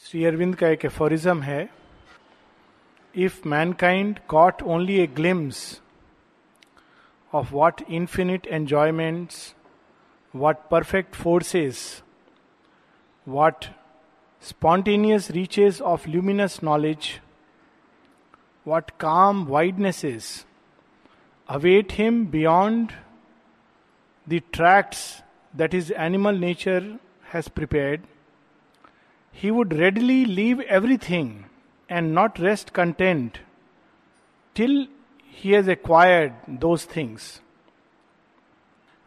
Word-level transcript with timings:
श्री 0.00 0.24
अरविंद 0.24 0.54
का 0.56 0.68
एक 0.68 0.84
एफोरिज्म 0.84 1.42
है 1.42 1.68
if 3.14 3.40
mankind 3.48 4.18
caught 4.28 4.62
only 4.62 4.98
a 5.00 5.06
glimpse 5.06 5.60
of 7.32 7.52
what 7.52 7.82
infinite 7.88 8.46
enjoyments 8.46 9.54
what 10.34 10.68
perfect 10.70 11.14
forces 11.14 11.82
what 13.26 13.64
spontaneous 14.42 15.30
reaches 15.30 15.80
of 15.80 16.06
luminous 16.06 16.62
knowledge, 16.62 17.20
what 18.66 18.96
calm 18.98 19.46
widenesses 19.46 20.44
await 21.48 21.92
him 21.92 22.26
beyond 22.26 22.94
the 24.26 24.40
tracts 24.52 25.22
that 25.54 25.72
his 25.72 25.90
animal 25.90 26.32
nature 26.32 26.98
has 27.22 27.48
prepared, 27.48 28.02
he 29.40 29.50
would 29.50 29.72
readily 29.78 30.24
leave 30.24 30.60
everything 30.76 31.44
and 31.88 32.14
not 32.14 32.38
rest 32.40 32.72
content 32.72 33.38
till 34.54 34.86
he 35.40 35.52
has 35.52 35.68
acquired 35.68 36.32
those 36.64 36.84
things. 36.84 37.40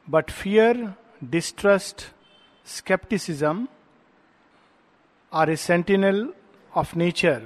But 0.07 0.31
fear, 0.31 0.95
distrust, 1.37 2.05
skepticism 2.63 3.67
are 5.33 5.49
a 5.49 5.57
sentinel 5.57 6.29
of 6.75 6.95
nature 6.95 7.41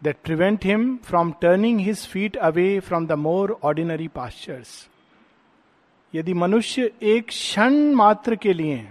that 0.00 0.22
prevent 0.22 0.62
him 0.62 0.98
from 1.10 1.36
turning 1.40 1.78
his 1.80 2.06
feet 2.06 2.36
away 2.40 2.80
from 2.80 3.06
the 3.06 3.16
more 3.16 3.58
ordinary 3.60 4.08
pastures. 4.08 4.88
यदि 6.14 6.32
मनुष्य 6.34 6.90
एक 7.02 7.28
क्षण 7.28 7.74
मात्र 7.94 8.36
के 8.36 8.52
लिए 8.52 8.88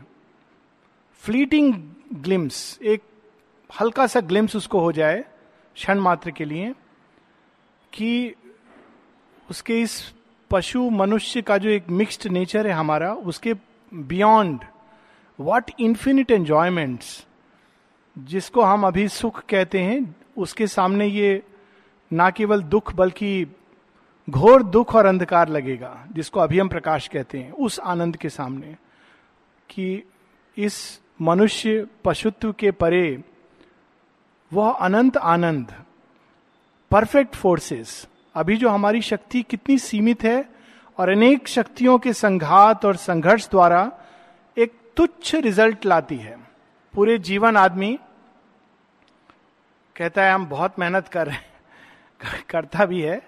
fleeting 1.24 1.74
glimpse 2.14 2.80
एक 2.82 3.02
हल्का 3.70 4.06
सा 4.08 4.20
ग्लिम्स 4.20 4.56
उसको 4.56 4.80
हो 4.80 4.92
जाए 4.92 5.24
क्षण 5.76 6.00
मात्र 6.00 6.32
के 6.32 6.46
लिए 6.46 6.74
कि 7.94 8.36
उसके 9.50 9.82
इस 9.82 10.14
पशु 10.52 10.90
मनुष्य 10.90 11.42
का 11.42 11.58
जो 11.58 11.70
एक 11.70 11.90
मिक्स्ड 11.90 12.28
नेचर 12.28 12.68
है 12.68 12.74
हमारा, 12.74 13.14
उसके 13.14 13.54
बियॉन्ड 13.94 14.64
वॉट 15.40 15.72
इन्फिनिट 15.80 16.32
एंजॉयमेंट्स 16.32 17.26
जिसको 18.18 18.62
हम 18.62 18.88
अभी 18.88 19.08
सुख 19.08 19.44
कहते 19.50 19.80
हैं, 19.80 20.16
उसके 20.38 20.68
सामने 20.68 21.06
ये 21.06 21.44
ना 22.12 22.30
केवल 22.30 22.64
दुख 22.64 22.94
बल्कि 22.94 23.46
घोर 24.30 24.64
दुख 24.64 24.96
और 24.96 25.06
अंधकार 25.06 25.50
लगेगा, 25.50 26.08
जिसको 26.12 26.40
अभी 26.40 26.60
हम 26.60 26.68
प्रकाश 26.68 27.08
कहते 27.08 27.38
हैं, 27.38 27.52
उस 27.52 27.80
आनंद 27.80 28.18
के 28.18 28.30
सामने 28.30 28.76
कि 29.70 30.04
इस 30.58 31.02
मनुष्य 31.22 31.88
पशुत्व 32.06 32.52
के 32.54 32.72
परे, 32.72 33.24
वह 34.54 34.72
अनंत 34.72 35.18
आनंद 35.18 35.74
परफेक्ट 36.92 37.36
फोर्सेस 37.36 38.08
अभी 38.36 38.58
जो 38.58 38.70
हमारी 38.70 39.02
शक्ति 39.02 39.42
कितनी 39.44 39.78
सीमित 39.78 40.24
है 40.24 40.50
और 40.98 41.10
अनेक 41.10 41.48
शक्तियों 41.48 42.00
के 42.00 42.14
संघात 42.14 42.86
और 42.86 42.96
संघर्ष 42.96 43.50
द्वारा 43.50 43.92
एक 44.58 44.74
तुच्छ 44.96 45.36
रिज़ल्ट 45.36 45.86
लाती 45.86 46.16
है। 46.16 46.38
पूरे 46.94 47.18
जीवन 47.18 47.58
आदमी 47.58 48.00
कहता 49.96 50.24
है, 50.24 50.34
हम 50.34 50.46
बहुत 50.46 50.80
मेहनत 50.80 51.08
कर 51.08 51.28
रहे 51.28 51.36
हैं, 51.36 52.44
करता 52.50 52.86
भी 52.86 53.02
है 53.02 53.22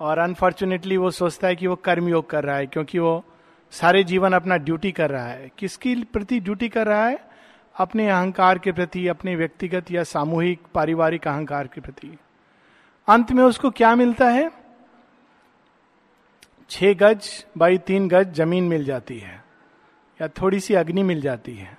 और 0.00 0.18
अनफॉर्चुनेटली 0.18 0.96
वो 0.96 1.10
सोचता 1.10 1.48
है 1.48 1.56
कि 1.56 1.66
वो 1.66 1.76
कर्मयोग 1.76 2.30
कर 2.30 2.44
रहा 2.44 2.56
है, 2.56 2.66
क्योंकि 2.66 2.98
वो 2.98 3.24
सारे 3.72 4.02
जीवन 4.04 4.32
अपना 4.32 4.56
ड्यूटी 4.56 4.92
कर 4.92 5.10
रहा 5.10 5.26
है। 5.26 5.50
किसकी 5.58 5.94
प्रति 6.04 6.40
ड्यूटी 6.40 6.68
कर 6.68 6.86
रहा 6.86 7.06
है? 7.06 7.18
अपने 7.76 8.08
अहंकार 8.08 8.58
के 8.58 8.72
प्रति, 8.72 9.06
अपने 9.08 9.36
व्यक्तिगत 9.36 9.90
या 9.90 10.02
सामूहिक, 10.04 10.62
पारिवारिक 10.74 11.28
अहंकार 11.28 11.66
के 11.66 11.80
प्रति। 11.80 12.16
अंत 13.08 13.32
में 13.32 13.42
उसको 13.44 13.70
क्या 13.70 13.94
मिलता 13.96 14.28
है? 14.28 14.50
छह 16.70 16.92
गज 16.92 17.28
बाई 17.58 17.78
तीन 17.78 18.08
गज 18.08 18.34
ज़मीन 18.34 18.64
मिल 18.64 18.84
जाती 18.84 19.18
है, 19.18 19.44
या 20.20 20.28
थोड़ी 20.28 20.60
सी 20.60 20.74
अग्नि 20.74 21.02
मिल 21.02 21.20
जाती 21.20 21.54
है, 21.54 21.76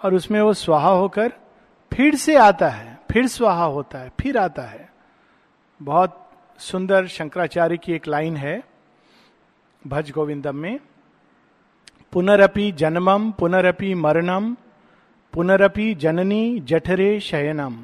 और 0.00 0.14
उसमें 0.14 0.40
वो 0.40 0.52
स्वाहा 0.54 0.90
होकर 0.90 1.32
फिर 1.92 2.14
से 2.14 2.36
आता 2.36 2.68
है, 2.68 2.98
फिर 3.12 3.26
स्वाहा 3.26 3.64
होता 3.64 3.98
है, 3.98 4.12
फिर 4.20 4.38
आता 4.38 4.62
है। 4.62 4.88
बहुत 5.80 6.30
सुंदर 6.58 7.06
शंकराचार्य 7.06 7.76
की 7.76 7.92
एक 7.92 8.08
लाइन 8.08 8.36
है, 8.36 8.62
भज 9.82 10.10
गोविंदम 10.10 10.56
में 10.56 10.78
पुनरपि 12.14 12.72
जन्मम 12.72 13.30
पुनरपि 13.30 13.94
मरणम 13.94 14.56
पुनरपि 15.32 15.94
जननी, 15.94 16.60
जठरे, 16.60 17.20
शयनम। 17.20 17.74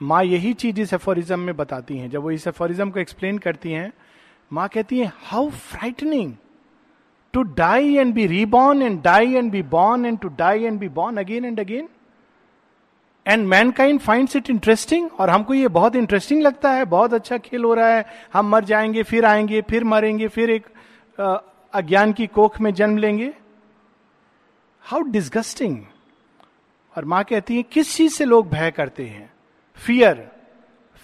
माँ 0.00 0.24
यही 0.24 0.52
चीज़ 0.52 0.80
इस 0.80 0.92
एफोरिज्म 0.92 1.38
में 1.38 1.56
बताती 1.56 1.98
हैं। 1.98 2.10
जब 2.10 2.22
वो 2.22 2.30
इस 2.30 2.46
एफोरिज्म 2.46 2.90
को 2.90 3.00
एक्सप्लेन 3.00 3.38
करती 3.38 3.72
हैं, 3.72 3.92
माँ 4.52 4.68
कहती 4.68 4.98
है 4.98 5.12
how 5.22 5.48
frightening 5.48 6.32
to 7.32 7.42
die 7.42 7.94
and 7.94 8.14
be 8.14 8.26
reborn 8.26 8.82
and 8.82 9.02
die 9.02 9.34
and 9.34 9.52
be 9.52 9.62
born 9.62 10.06
and 10.06 10.18
to 10.18 10.28
die 10.28 10.64
and 10.64 10.78
be 10.80 10.88
born 10.88 11.16
again 11.16 11.44
and 11.44 11.60
again 11.60 11.88
and 13.26 13.46
mankind 13.70 14.00
find 14.00 14.28
it 14.36 14.50
interesting 14.50 15.10
और 15.18 15.30
हमको 15.30 15.54
ये 15.54 15.68
बहुत 15.68 15.96
इंटरेस्टिंग 15.96 16.42
लगता 16.42 16.70
है। 16.70 16.84
बहुत 16.84 17.14
अच्छा 17.14 17.38
खेल 17.38 17.64
हो 17.64 17.74
रहा 17.74 17.88
है। 17.88 18.04
हम 18.32 18.48
मर 18.48 18.64
जाएँगे, 18.64 19.02
फिर 19.02 19.24
आएँगे, 19.24 19.62
फिर 19.62 19.84
मरेंगे, 19.84 20.28
फिर 20.28 20.50
एक 20.50 20.66
अज्ञान 21.72 22.12
की 22.12 22.26
कोख 22.26 22.60
में 22.60 22.72
जन्म 22.74 22.98
लेंगे? 22.98 23.32
हाउ 24.84 25.00
डिस्गस्टिंग 25.02 25.78
और 26.94 27.04
माँ 27.04 27.22
कहती 27.24 27.56
है, 27.56 27.62
किस 27.62 27.96
चीज़ 27.96 28.12
से 28.12 28.24
लोग 28.24 28.48
भय 28.50 28.70
करते 28.70 29.06
हैं? 29.06 29.30
Fear 29.78 30.28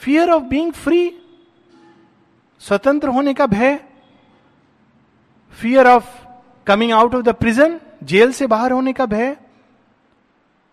fear 0.00 0.31
of 0.31 0.43
being 0.43 0.73
free 0.73 1.19
स्वतंत्र 2.61 3.09
होने 3.09 3.34
का 3.34 3.47
भय. 3.47 3.78
Fear 5.59 5.87
of 5.87 6.06
coming 6.67 6.93
out 6.93 7.15
of 7.15 7.23
the 7.23 7.34
prison 7.34 7.81
jail 8.03 8.33
से 8.33 8.47
बाहर 8.47 8.73
होने 8.73 8.93
का 8.93 9.06
भय. 9.06 9.37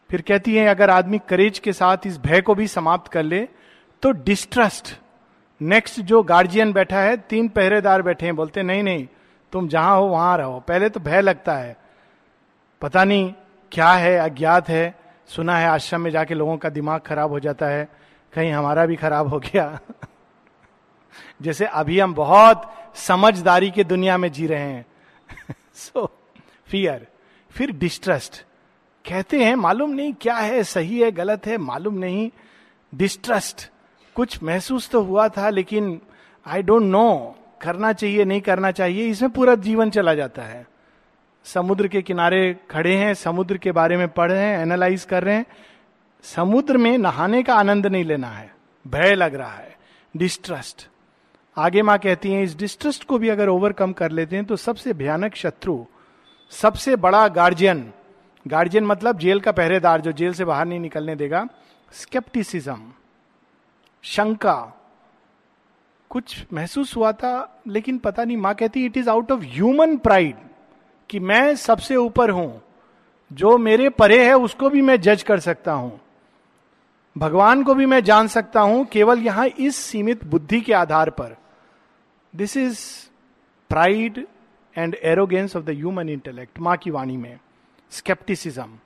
फिर 0.10 0.22
कहती 0.22 0.56
है, 0.56 0.66
अगर 0.68 0.90
आदमी 0.90 1.20
करेज 1.30 1.60
के 1.60 1.74
साथ 1.74 2.08
इस 2.08 2.18
भय 2.18 2.42
को 2.42 2.56
भी 2.56 2.68
समाप्त 2.68 3.12
कर 3.12 3.24
ले 3.24 3.48
तो 4.04 4.12
डिस्ट्रस्ट 4.12 4.96
नेक्स्ट 5.62 6.00
जो 6.02 6.22
गार्जियन 6.24 6.72
बैठा 6.74 7.00
है, 7.00 7.18
तीन 7.20 7.48
पहरेदार 7.50 8.02
बैठे 8.02 8.26
हैं, 8.26 8.36
बोलते 8.36 8.64
नहीं 8.64 8.84
नहीं 8.84 9.08
तुम 9.52 9.68
जहाँ 9.68 9.98
हो 9.98 10.06
वहाँ 10.06 10.38
रहो। 10.38 10.60
पहले 10.60 10.90
तो 10.90 11.00
भय 11.00 11.22
लगता 11.22 11.56
है। 11.56 11.78
पता 12.82 13.04
नहीं 13.04 13.34
क्या 13.72 13.92
है, 13.92 14.18
अज्ञात 14.18 14.70
है। 14.70 15.00
सुना 15.28 15.58
है 15.58 15.68
आश्रम 15.68 16.02
में 16.02 16.12
जाके 16.12 16.34
लोगों 16.34 16.58
का 16.58 16.70
दिमाग 16.70 17.02
खराब 17.02 17.32
हो 17.32 17.40
जाता 17.40 17.66
है। 17.66 17.90
कहीं 18.34 18.52
हमारा 18.52 18.86
भी 18.86 18.96
खराब 18.96 19.28
हो 19.28 19.40
गया। 19.40 19.80
जैसे 21.42 21.66
अभी 21.66 22.00
हम 22.00 22.14
बहुत 22.14 22.74
समझदारी 22.96 23.72
के 23.72 23.84
दुनिया 23.84 24.18
में 24.18 24.32
जी 24.32 24.48
रहे 24.48 24.74
हैं। 24.74 24.86
सो 25.74 26.20
फियर 26.66 27.08
फिर 27.52 27.72
डिस्ट्रस्ट 27.72 28.46
कहते 29.10 29.44
हैं, 29.44 29.56
मालूम 29.56 29.90
नहीं 29.90 30.14
क्या 30.14 30.36
है, 30.36 30.64
सही 30.64 31.02
है, 31.02 31.12
गलत 31.12 31.48
है, 31.48 31.58
मालूम 31.58 31.94
नहीं। 31.94 32.32
डिस्ट्रस्ट 32.96 33.70
कुछ 34.16 34.44
महसूस 34.44 34.90
तो 34.90 35.02
हुआ 35.02 35.30
था, 35.30 35.50
लेकिन 35.50 36.02
आई 36.48 36.62
डोंट 36.62 36.84
नो 36.84 37.36
करना 37.62 37.92
चाहिए, 37.94 38.26
नहीं 38.26 38.42
करना 38.42 38.72
चाहिए, 38.72 39.08
इसमें 39.08 39.32
पूरा 39.32 39.56
जीवन 39.58 39.90
चला 39.90 40.14
जाता 40.14 40.42
है। 40.42 40.66
समुद्र 41.46 41.88
के 41.88 42.02
किनारे 42.02 42.56
खड़े 42.72 42.96
हैं, 42.96 43.14
समुद्र 43.14 43.58
के 43.58 43.72
बारे 43.72 43.98
में 43.98 44.08
पढ़ 44.10 44.32
रहे 44.32 44.46
हैं 44.46 44.60
एनालाइज 44.60 45.04
कर 45.06 45.24
रहे 45.24 45.36
हैं। 45.36 45.46
समुद्र 46.26 46.78
में 46.78 46.98
नहाने 46.98 47.44
का 47.44 47.56
आनंद 47.56 47.88
नहीं 47.88 48.04
लेना 48.06 48.28
है, 48.28 48.52
भय 48.86 49.16
लग 49.16 49.36
रहा 49.36 49.52
है 49.52 49.78
डिस्ट्रस्ट 50.16 50.88
आगे 51.58 51.82
माँ 51.82 51.98
कहती 51.98 52.32
हैं, 52.32 52.44
इस 52.44 52.58
डिस्ट्रस्ट 52.58 53.04
को 53.04 53.18
भी 53.18 53.30
अगर 53.30 53.50
ओवरकम 53.50 53.94
कर 53.94 54.12
लेते 54.12 54.36
हैं 54.36 54.46
तो 54.46 54.56
सबसे 54.56 54.94
भयानक 54.94 55.36
शत्रु, 55.36 55.84
सबसे 56.52 56.96
बड़ा 56.98 57.28
गार्जियन 57.30 57.92
गार्जियन 58.46 58.86
मतलब 58.86 59.18
जेल 59.20 59.40
का 59.40 59.52
पहरेदार, 59.52 60.02
जो 60.02 60.12
जेल 60.12 60.34
से 60.34 60.46
बाहर 60.46 60.66
नहीं 60.66 60.80
निकलने 60.80 61.16
देगा। 61.16 61.48
स्केप्टिसिज्म 61.92 62.92
शंका 64.04 64.79
कुछ 66.12 66.46
महसूस 66.54 66.96
हुआ 66.96 67.12
था, 67.12 67.62
लेकिन 67.68 67.98
पता 67.98 68.24
नहीं, 68.24 68.38
माँ 68.38 68.54
कहती 68.56 68.86
it 68.86 68.98
is 68.98 69.10
out 69.10 69.32
of 69.32 69.44
human 69.44 69.98
pride 69.98 70.36
कि 71.10 71.20
मैं 71.20 71.56
सबसे 71.56 71.96
ऊपर 71.96 72.30
हूँ। 72.30 72.62
जो 73.32 73.58
मेरे 73.58 73.90
परे 73.90 74.24
है, 74.26 74.34
उसको 74.34 74.70
भी 74.70 74.82
मैं 74.82 75.00
जज 75.02 75.24
कर 75.24 75.40
सकता 75.40 75.72
हूँ। 75.72 76.00
भगवान 77.16 77.64
को 77.64 77.74
भी 77.74 77.86
मैं 77.86 78.04
जान 78.04 78.28
सकता 78.28 78.62
हूँ, 78.62 78.86
केवल 78.86 79.20
यहाँ 79.20 79.46
इस 79.48 79.76
सीमित 79.76 80.24
बुद्धि 80.26 80.62
के 80.62 80.74
आधार 80.74 81.10
पर। 81.10 81.36
This 82.34 82.56
is 82.58 82.80
pride 83.70 84.26
and 84.76 84.96
arrogance 84.96 85.56
of 85.56 85.64
the 85.64 85.70
human 85.70 86.10
intellect 86.10 86.60
माँ 86.60 86.76
की 86.78 86.92
वाणी 86.92 87.18
में 87.18 87.40
स्केप्टिसिज्म 87.92 88.78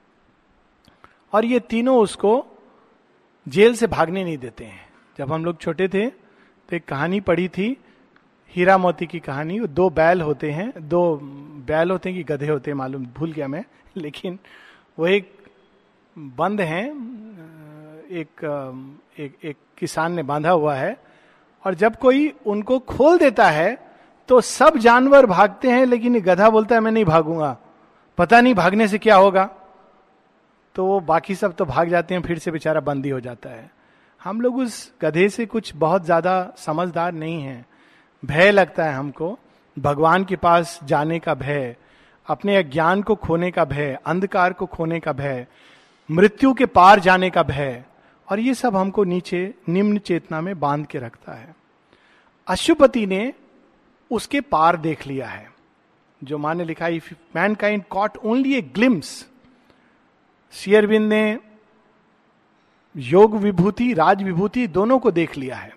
और 1.34 1.46
ये 1.46 1.60
तीनों 1.60 1.98
उसको 2.00 2.34
जेल 3.48 3.75
से 3.75 3.88
भागने 3.88 4.24
नहीं 4.24 4.38
देते 4.38 4.66
हैं। 4.66 4.86
जब 5.18 5.31
हम 5.31 5.46
लोग 5.46 5.60
छोटे 5.62 5.88
थे 5.88 6.06
तो 6.69 6.75
एक 6.75 6.86
कहानी 6.86 7.19
पढ़ी 7.19 7.48
थी 7.48 7.77
हीरा 8.56 8.77
मोती 8.77 9.06
की 9.06 9.19
कहानी। 9.19 9.60
दो 9.60 9.89
बैल 9.89 10.21
होते 10.21 10.51
हैं 10.51 10.74
दो 10.77 11.15
बैल 11.68 11.92
होते 11.92 12.10
हैं 12.10 12.18
कि 12.18 12.33
गधे 12.33 12.48
होते 12.48 12.71
हैं 12.71 12.75
मालूम 12.77 13.06
भूल 13.06 13.31
गया 13.31 13.48
मैं 13.48 13.63
लेकिन 13.98 14.39
वो 15.00 15.07
एक 15.07 15.31
बंद 16.18 16.62
हैं 16.62 16.86
एक 18.12 18.44
एक, 19.19 19.38
एक 19.44 19.57
किसान 19.77 20.13
ने 20.13 20.24
बांधा 20.24 20.50
हुआ 20.50 20.75
है 20.75 20.98
और 21.63 21.74
जब 21.74 21.95
कोई 21.95 22.33
उनको 22.45 22.80
खोल 22.80 23.18
देता 23.18 23.50
है 23.50 23.77
तो 24.30 24.42
सब 24.42 24.77
जानवर 24.77 25.25
भागते 25.25 25.71
हैं 25.71 25.86
लेकिन 25.86 26.19
गधा 26.21 26.50
बोलता 26.50 26.75
है 26.75 26.81
मैं 26.81 26.92
नहीं 26.92 27.06
भागूँगा। 27.06 27.57
पता 28.18 28.42
नहीं 28.42 28.54
भागने 28.54 28.88
से 28.88 28.98
क्या 28.98 29.15
होगा? 29.15 29.50
तो 30.75 30.86
वो 30.86 31.00
बाकी 31.00 31.36
सब 31.36 31.56
तो 31.56 31.65
भाग 31.65 31.89
जाते 31.89 32.13
हैं 32.13 32.21
फिर 32.21 32.39
से 32.39 32.51
बेचारा 32.51 32.80
बंदी 32.80 33.10
हो 33.10 33.19
जाता 33.19 33.50
है। 33.50 33.71
हम 34.24 34.42
लोग 34.42 34.58
उस 34.58 34.94
गधे 35.02 35.30
से 35.30 35.46
कुछ 35.46 35.72
बहुत 35.75 36.06
ज़्यादा 36.06 36.54
समझदार 36.58 37.12
नहीं 37.12 37.42
है। 37.42 37.66
भय 38.24 38.52
लगता 38.52 38.86
है 38.86 38.94
हमको। 38.94 39.38
भगवान 39.78 40.24
के 40.24 40.36
पास 40.36 40.80
जाने 40.84 41.20
का 41.20 41.34
भय, 41.34 41.75
अपने 42.28 42.56
अज्ञान 42.58 43.02
को 43.02 43.16
खोने 43.16 43.52
का 43.52 43.66
भय, 43.66 43.98
अंधकार 44.06 44.54
को 44.54 44.66
खोने 44.66 45.00
का 45.00 45.14
भय, 45.14 45.46
मृत्यु 46.10 46.54
के 46.54 46.66
पार 46.66 47.00
जाने 47.00 47.30
का 47.30 47.44
भय, 47.44 47.84
और 48.28 48.40
ये 48.40 48.54
सब 48.54 48.75
हमको 48.75 49.04
नीचे, 49.04 49.54
निम्न 49.70 49.98
चेतना 49.98 50.42
में 50.42 50.60
बाँध 50.60 50.86
के 50.86 51.00
रखता 51.00 51.34
है। 51.34 51.56
अशुपति 52.48 53.06
ने 53.06 53.34
उसके 54.12 54.42
पार 54.42 54.78
देख 54.78 55.08
लिया 55.08 55.28
है, 55.28 55.48
जो 56.24 56.38
माँ 56.38 56.56
ने 56.56 56.64
लिखा 56.64 56.88
if 56.88 57.14
man 57.36 57.56
kind 57.56 57.84
caught 57.90 58.18
only 58.18 58.54
a 58.54 58.62
glimpse 58.62 59.25
शेयरविंद 60.54 61.10
ने 61.10 61.40
योग 62.95 63.36
विभूति, 63.36 63.94
राज 63.94 64.24
विभूति 64.24 64.68
दोनों 64.68 65.00
को 65.00 65.12
देख 65.12 65.38
लिया 65.38 65.56
है। 65.56 65.72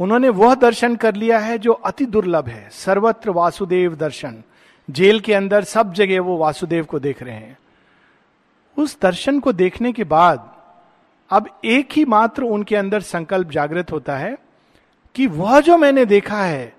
उन्होंने 0.00 0.28
वह 0.28 0.54
दर्शन 0.54 0.96
कर 0.96 1.14
लिया 1.14 1.38
है 1.38 1.58
जो 1.58 1.72
अति 1.72 2.06
दुर्लभ 2.06 2.48
है। 2.48 2.68
सर्वत्र 2.70 3.30
वासुदेव 3.30 3.94
दर्शन। 3.94 4.42
जेल 4.88 5.20
के 5.20 5.34
अंदर 5.34 5.64
सब 5.64 5.92
जगह 5.92 6.20
वो 6.20 6.36
वासुदेव 6.36 6.84
को 6.84 6.98
देख 6.98 7.22
रहे 7.22 7.34
हैं। 7.34 7.58
उस 8.76 8.96
दर्शन 9.02 9.40
को 9.40 9.52
देखने 9.52 9.92
के 9.92 10.04
बाद 10.04 10.48
अब 11.30 11.48
एक 11.64 11.92
ही 11.92 12.04
मात्र 12.04 12.42
उनके 12.42 12.76
अंदर 12.76 13.00
संकल्प 13.00 13.50
जागृत 13.50 13.92
होता 13.92 14.16
है 14.16 14.36
कि 15.14 15.26
वह 15.26 15.60
जो 15.60 15.76
मैंने 15.76 16.04
देखा 16.04 16.42
है, 16.42 16.74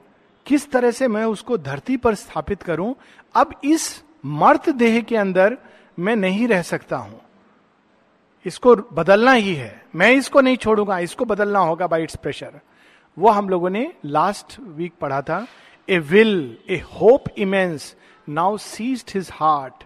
किस 0.45 0.71
तरह 0.71 0.91
से 0.91 1.07
मैं 1.07 1.24
उसको 1.25 1.57
धरती 1.57 1.97
पर 1.97 2.15
स्थापित 2.15 2.63
करूँ, 2.63 2.95
अब 3.35 3.53
इस 3.63 4.03
मर्त 4.25 4.69
देह 4.69 5.01
के 5.01 5.17
अंदर 5.17 5.57
मैं 6.00 6.15
नहीं 6.15 6.47
रह 6.47 6.62
सकता 6.62 6.97
हूँ। 6.97 7.19
इसको 8.45 8.75
बदलना 8.93 9.31
ही 9.31 9.53
है। 9.55 9.81
मैं 9.95 10.11
इसको 10.11 10.41
नहीं 10.41 10.57
छोड़ूँगा, 10.57 10.99
इसको 10.99 11.25
बदलना 11.25 11.59
होगा 11.59 11.88
बाई 11.88 12.03
इट्स 12.03 12.15
प्रेशर 12.15 12.59
वो 13.17 13.29
हम 13.29 13.49
लोगों 13.49 13.69
ने 13.69 13.91
लास्ट 14.05 14.59
वीक 14.59 14.93
पढ़ा 15.01 15.21
था। 15.21 15.45
A 15.88 15.97
will 15.99 16.57
a 16.69 16.77
hope 16.93 17.23
immense 17.38 17.95
now 18.29 18.57
seized 18.57 19.11
his 19.15 19.29
heart 19.33 19.83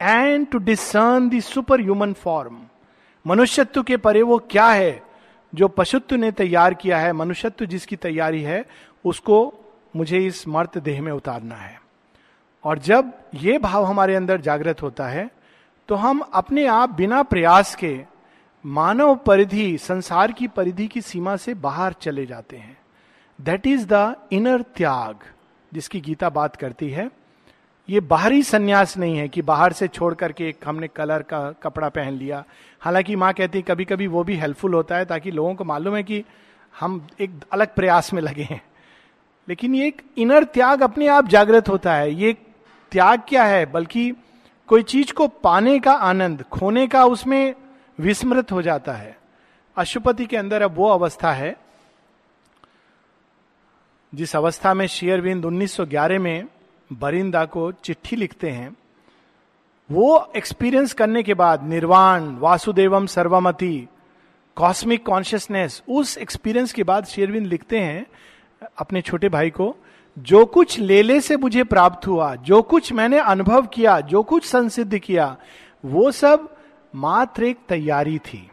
and 0.00 0.46
to 0.50 0.58
discern 0.58 1.28
the 1.28 1.40
superhuman 1.80 2.12
form 2.12 2.58
मनुष्यत्व 3.26 3.82
के 3.82 3.96
परे 3.96 4.22
वो 4.22 4.38
क्या 4.50 4.66
है? 4.66 5.02
जो 5.52 5.68
पशुत्व 5.68 6.16
ने 6.16 6.30
तैयार 6.32 6.74
किया 6.74 6.98
है, 6.98 7.12
मनुष्यत्व 7.12 7.64
जिसकी 7.64 7.96
तैयारी 7.96 8.42
है, 8.42 8.64
उसको 9.04 9.38
मुझे 9.96 10.18
इस 10.18 10.46
मर्त 10.48 10.78
देह 10.78 11.00
में 11.02 11.12
उतारना 11.12 11.54
है। 11.54 11.80
और 12.64 12.78
जब 12.78 13.12
ये 13.34 13.58
भाव 13.58 13.84
हमारे 13.84 14.14
अंदर 14.14 14.40
जागृत 14.40 14.82
होता 14.82 15.06
है 15.06 15.28
तो 15.88 15.94
हम 15.94 16.18
अपने 16.18 16.66
आप 16.66 16.90
बिना 16.90 17.22
प्रयास 17.22 17.74
के 17.74 18.04
मानव 18.66 19.16
परिधि, 19.16 19.78
संसार 19.78 20.32
की 20.32 20.48
परिधि 20.48 20.88
की 20.88 21.00
सीमा 21.00 21.36
से 21.36 21.54
बाहर 21.54 21.92
चले 21.92 22.26
जाते 22.26 22.56
हैं। 22.56 22.78
दैट 23.40 23.66
इज़ 23.66 23.86
द 23.92 24.16
इनर 24.32 24.62
त्याग, 24.62 25.16
जिसकी 25.74 26.00
गीता 26.00 26.28
बात 26.28 26.56
करती 26.56 26.90
है। 26.90 27.10
ये 27.88 28.00
बाहरी 28.00 28.42
संन्यास 28.42 28.96
नहीं 28.96 29.18
है 29.18 29.28
कि 29.28 29.42
बाहर 29.42 29.72
से 29.72 29.88
छोड़ 29.88 30.14
करके 30.14 30.48
एक 30.48 30.56
हमने 30.64 30.88
कलर 30.88 31.22
का 31.22 31.52
कपड़ा 31.52 31.88
पहन 31.88 32.12
लिया। 32.12 32.44
हालाँकि 32.80 33.16
माँ 33.16 33.32
कहती 33.32 33.58
है 33.58 33.62
कभी 33.62 33.84
कभी 33.84 34.06
वो 34.06 34.24
भी 34.24 34.36
हेल्पफुल 34.36 34.74
होता 34.74 34.96
है 34.96 35.04
ताकि 35.04 35.30
लोगों 35.30 35.54
को 35.54 35.64
मालूम 35.64 35.96
है 35.96 36.02
कि 36.02 36.24
हम 36.80 37.06
एक 37.20 37.30
अलग 37.52 37.74
प्रयास 37.74 38.12
में 38.12 38.22
लगे 38.22 38.42
हैं। 38.42 38.62
लेकिन 39.48 39.74
ये 39.74 39.86
एक 39.86 40.02
इनर 40.18 40.44
त्याग 40.44 40.82
अपने 40.82 41.06
आप 41.06 41.28
जागृत 41.28 41.68
होता 41.68 41.94
है। 41.94 42.14
ये 42.14 42.32
त्याग 42.92 43.22
क्या 43.28 43.44
है? 43.44 43.66
बल्कि 43.66 44.12
कोई 44.66 44.82
चीज़ 44.82 45.12
को 45.12 45.28
पाने 45.28 45.78
का 45.78 45.92
आनंद, 45.92 46.42
खोने 46.42 46.86
का 46.86 47.04
उसमें 47.04 47.54
विस्मृत 48.00 48.52
हो 48.52 48.62
जाता 48.62 48.92
है। 48.92 49.18
अशुपति 49.76 50.26
के 50.26 50.36
अंदर 50.36 50.62
अब 50.62 50.74
वो 50.74 50.88
अवस्था 50.88 51.32
है, 51.32 51.56
जिस 54.14 54.36
अवस्था 54.36 54.74
में 54.74 54.86
शेयरविंद 54.86 55.44
1911 55.44 56.18
में 56.18 56.48
बरिंदा 56.92 57.44
को 57.44 57.72
चिट्ठी 57.72 58.16
लिखते 58.16 58.50
हैं, 58.50 58.76
वो 59.90 60.32
एक्सपीरियंस 60.36 60.92
करने 60.92 61.22
के 61.22 61.34
बाद 61.34 61.62
निर्वाण, 61.62 62.36
वासुदेवम 62.36 63.06
सर्वमति 63.06 63.88
कॉस्मिक 64.56 65.06
कॉन्शियसनेस 65.06 65.82
उस 65.88 66.18
एक्सपीरियंस 66.18 66.72
के 66.72 66.82
बाद 66.82 67.04
शेरविंद 67.04 67.46
लिखते 67.46 67.80
हैं 67.80 68.06
अपने 68.78 69.02
छोटे 69.02 69.28
भाई 69.28 69.50
को 69.50 69.76
जो 70.18 70.46
कुछ 70.46 70.78
लेले 70.78 71.20
से 71.20 71.36
मुझे 71.36 71.64
प्राप्त 71.64 72.06
हुआ, 72.06 72.34
जो 72.34 72.62
कुछ 72.62 72.92
मैंने 72.92 73.18
अनुभव 73.18 73.66
किया, 73.66 74.00
जो 74.00 74.22
कुछ 74.22 74.44
संसिद्ध 74.44 74.98
किया, 74.98 75.36
वो 75.84 76.10
सब 76.10 76.56
मात्र 76.94 77.44
एक 77.44 77.58
तैयारी 77.68 78.18
थी। 78.18 78.50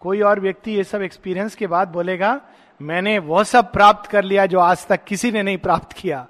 कोई 0.00 0.20
और 0.20 0.40
व्यक्ति 0.40 0.72
ये 0.72 0.84
सब 0.84 1.02
एक्सपीरियंस 1.02 1.54
के 1.54 1.66
बाद 1.66 1.88
बोलेगा, 1.88 2.40
मैंने 2.82 3.18
वह 3.18 3.42
सब 3.42 3.72
प्राप्त 3.72 4.10
कर 4.10 4.24
लिया 4.24 4.46
जो 4.46 4.58
आज 4.58 4.86
तक 4.86 5.04
किसी 5.04 5.32
ने 5.32 5.42
नहीं 5.42 5.58
प्राप्त 5.58 5.92
किया। 5.92 6.26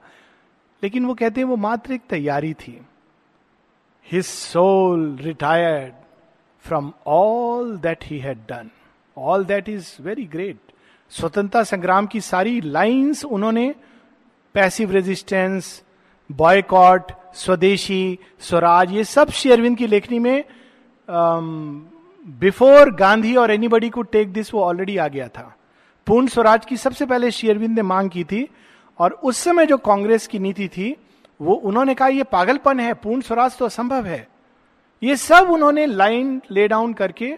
लेकिन 0.83 1.07
वो 1.07 1.15
कहते 1.15 1.41
हैं, 1.41 1.49
वो 1.49 1.57
मात्र 1.57 1.93
एक 1.93 2.03
तैयारी 2.11 2.55
थी। 2.55 2.87
His 4.13 4.27
soul 4.27 5.19
retired 5.21 5.93
from 6.61 6.93
all 7.07 7.77
that 7.77 7.99
he 8.03 8.19
had 8.19 8.39
done 8.39 8.71
all 9.19 9.45
that 9.45 9.69
is 9.69 10.03
very 10.03 10.25
great 10.25 10.59
स्वतंत्रता 11.11 11.63
संग्राम 11.63 12.07
की 12.07 12.21
सारी 12.21 12.61
लाइंस 12.61 13.25
उन्होंने 13.25 13.75
पैसिव 14.55 14.91
रेजिस्टेंस 14.91 15.83
बॉयकॉट 16.33 17.13
स्वदेशी 17.35 18.19
स्वराज 18.41 18.93
ये 18.93 19.05
सब 19.05 19.31
शेयरविंद 19.31 19.77
की 19.77 19.87
लेखनी 19.87 20.19
में 20.19 20.45
बिफोर 21.09 22.91
um, 22.91 22.99
गांधी 22.99 23.37
और 23.37 23.51
एनीबडी 23.51 23.91
को 23.91 24.03
टेक 24.03 24.33
दिस 24.33 24.55
वो 24.55 24.63
ऑलरेडी 24.63 24.97
आ 24.97 25.09
गया 25.09 25.29
था। 25.29 25.57
पूर्ण 26.07 26.27
स्वराज 26.27 26.65
की 26.67 26.77
सबसे 26.77 27.07
पहले 27.07 27.31
शेयरविंद 27.31 27.77
ने 27.77 27.83
मांग 27.83 28.11
की 28.11 28.25
थी 28.25 28.49
और 28.99 29.13
उस 29.13 29.37
समय 29.37 29.67
जो 29.67 29.77
कांग्रेस 29.77 30.27
की 30.27 30.39
नीति 30.39 30.69
थी 30.69 30.97
वो 31.41 31.55
उन्होंने 31.55 31.95
कहा 31.95 32.09
ये 32.09 32.23
पागलपन 32.23 32.81
है 32.81 32.95
पूर्ण 32.95 33.21
स्वराज 33.21 33.57
तो 33.57 33.65
असंभव 33.65 34.07
है। 34.07 34.29
ये 35.03 35.17
सब 35.17 35.51
उन्होंने 35.51 35.87
लाइन 35.87 36.43
ले 36.51 36.69
डाउन 36.69 36.93
करके 36.93 37.35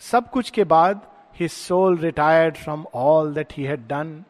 सब 0.00 0.30
कुछ 0.30 0.50
के 0.50 0.64
बाद 0.64 1.00
his 1.40 1.50
soul 1.50 1.98
retired 1.98 2.56
from 2.56 2.86
all 2.94 3.34
that 3.34 3.52
he 3.52 3.64
had 3.64 3.80
done 3.88 4.24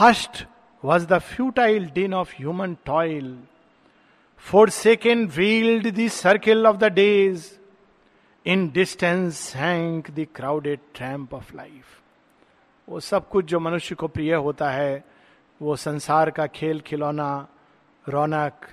hushed 0.00 0.44
was 0.84 1.06
the 1.06 1.18
futile 1.18 1.86
din 1.96 2.12
of 2.12 2.30
human 2.38 2.76
toil. 2.84 3.28
Forsaken 4.36 5.28
wheeled 5.28 5.94
the 5.94 6.08
circle 6.08 6.66
of 6.66 6.78
the 6.78 6.90
days. 6.90 7.58
In 8.46 8.70
distance 8.70 9.38
sank 9.38 10.14
the 10.14 10.26
crowded 10.26 10.80
tramp 10.92 11.32
of 11.32 11.52
life. 11.54 11.92
वो 12.88 13.00
सब 13.00 13.28
कुछ 13.28 13.44
जो 13.50 13.58
मनुष्य 13.60 13.94
को 13.94 14.08
प्रिय 14.08 14.34
होता 14.46 14.70
है 14.70 15.04
वो 15.60 15.76
संसार 15.76 16.30
का 16.36 16.46
खेल 16.56 16.80
खिलौना 16.86 17.30
रौनक 18.04 18.66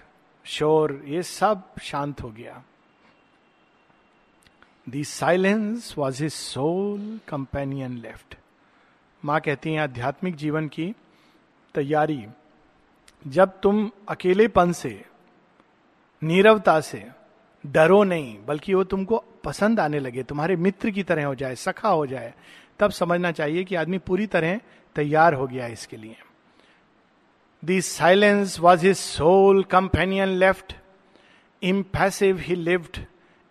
शोर 0.46 0.92
ये 1.08 1.22
सब 1.24 1.64
शांत 1.82 2.22
हो 2.24 2.30
गया 2.40 2.62
the 4.90 5.04
silence 5.04 5.94
was 5.98 6.24
his 6.24 6.34
soul 6.34 7.20
companion 7.28 7.98
left 8.02 8.36
माँ 9.24 9.40
कहती 9.46 9.74
हैं 9.74 9.80
आध्यात्मिक 9.82 10.36
जीवन 10.44 10.68
की 10.76 10.94
तैयारी। 11.76 12.26
जब 13.28 13.60
तुम 13.62 13.92
अकेलेपन 14.10 14.72
से, 14.72 15.06
नीरवता 16.24 16.80
से 16.82 17.08
डरो 17.66 18.04
नहीं, 18.04 18.46
बल्कि 18.46 18.74
वो 18.74 18.84
तुमको 18.84 19.24
पसंद 19.44 19.80
आने 19.80 20.00
लगे, 20.00 20.24
तुम्हारे 20.24 20.56
मित्र 20.56 20.90
की 20.90 21.04
तरह 21.04 21.26
हो 21.26 21.36
जाए, 21.36 21.56
सखा 21.56 21.90
हो 21.90 22.06
जाए, 22.06 22.34
तब 22.80 22.92
समझना 22.92 23.32
चाहिए 23.32 23.64
कि 23.64 23.76
आदमी 23.76 23.98
पूरी 23.98 24.28
तरह 24.28 24.60
तैयार 24.96 25.34
हो 25.34 25.48
गया 25.48 25.68
इसके 25.68 25.98
लिए। 25.98 26.16
The 27.66 27.82
silence 27.82 28.60
was 28.60 28.86
his 28.86 28.98
soul 28.98 29.64
companion 29.64 30.28
left 30.28 30.74
impassive 31.62 32.38
he 32.38 32.56
lived 32.56 33.06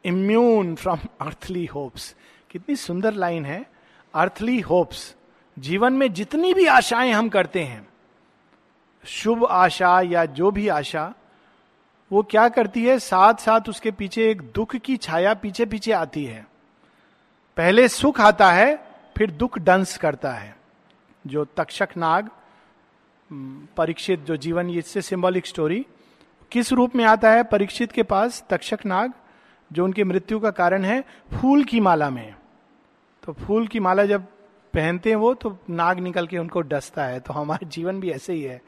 immune 0.05 0.75
from 0.75 0.99
earthly 1.21 1.65
hopes 1.67 2.17
कितनी 2.51 2.77
सुंदर 2.77 3.13
लाइन 3.13 3.45
है। 3.45 3.71
अर्थली 4.15 4.61
होप्स 4.61 5.17
जीवन 5.59 5.93
में 5.93 6.13
जितनी 6.13 6.55
भी 6.55 6.67
आशाएँ 6.67 7.13
हम 7.13 7.29
करते 7.29 7.65
हैं 7.65 7.90
शुभ 9.05 9.45
आशा 9.45 10.01
या 10.01 10.25
जो 10.25 10.51
भी 10.51 10.69
आशा, 10.69 11.15
वो 12.13 12.23
क्या 12.23 12.49
करती 12.49 12.85
है? 12.85 12.99
साथ 12.99 13.35
साथ 13.35 13.61
उसके 13.69 13.91
पीछे 13.91 14.31
एक 14.31 14.43
दुख 14.43 14.77
की 14.77 14.97
छाया 14.97 15.35
पीछे 15.35 15.67
पीछे 15.67 15.93
आती 15.93 16.25
है। 16.25 16.47
पहले 17.57 17.89
सुख 17.89 18.21
आता 18.21 18.53
है, 18.53 18.77
फिर 19.17 19.31
दुख 19.31 19.59
डंस 19.59 19.99
करता 19.99 20.33
है। 20.33 20.57
जो 21.27 21.45
तक्षक 21.45 21.89
नाग 21.97 22.31
परीक्षित 23.77 24.21
जो 24.21 24.37
जीवन, 24.37 24.71
इससे 24.71 25.03
सिंबॉलिक 25.03 25.47
स्टोरी 25.47 25.87
किस 26.53 26.73
रूप 26.73 26.97
में 26.97 27.05
आता 27.05 27.31
है? 27.31 27.43
परीक्षित 27.43 27.93
के 27.93 28.03
पास 28.03 28.45
तक्षक 28.51 28.87
नाग, 28.87 29.13
जो 29.73 29.85
उनके 29.85 30.05
मृत्यु 30.05 30.41
का 30.41 30.51
कारण 30.51 30.85
है, 30.85 31.05
फूल 31.35 31.65
की 31.65 31.81
माला 31.81 32.11
में। 32.11 32.35
तो 33.25 33.33
फूल 33.33 33.67
की 33.67 33.81
माला 33.81 34.05
जब 34.05 34.25
पहनते 34.75 35.11
हैं 35.11 35.17
वो 35.17 35.35
तो 35.35 35.57
नाग 35.71 35.99
निकल 35.99 36.27
के 36.27 36.39
उनको 36.39 36.61
डसता 36.61 37.05
है। 37.05 37.21
तो 37.21 37.33
हमारा 37.33 37.69
जीवन 37.69 38.01
भी 38.01 38.11
ऐसे 38.11 38.33
ही 38.33 38.43
है। 38.43 38.61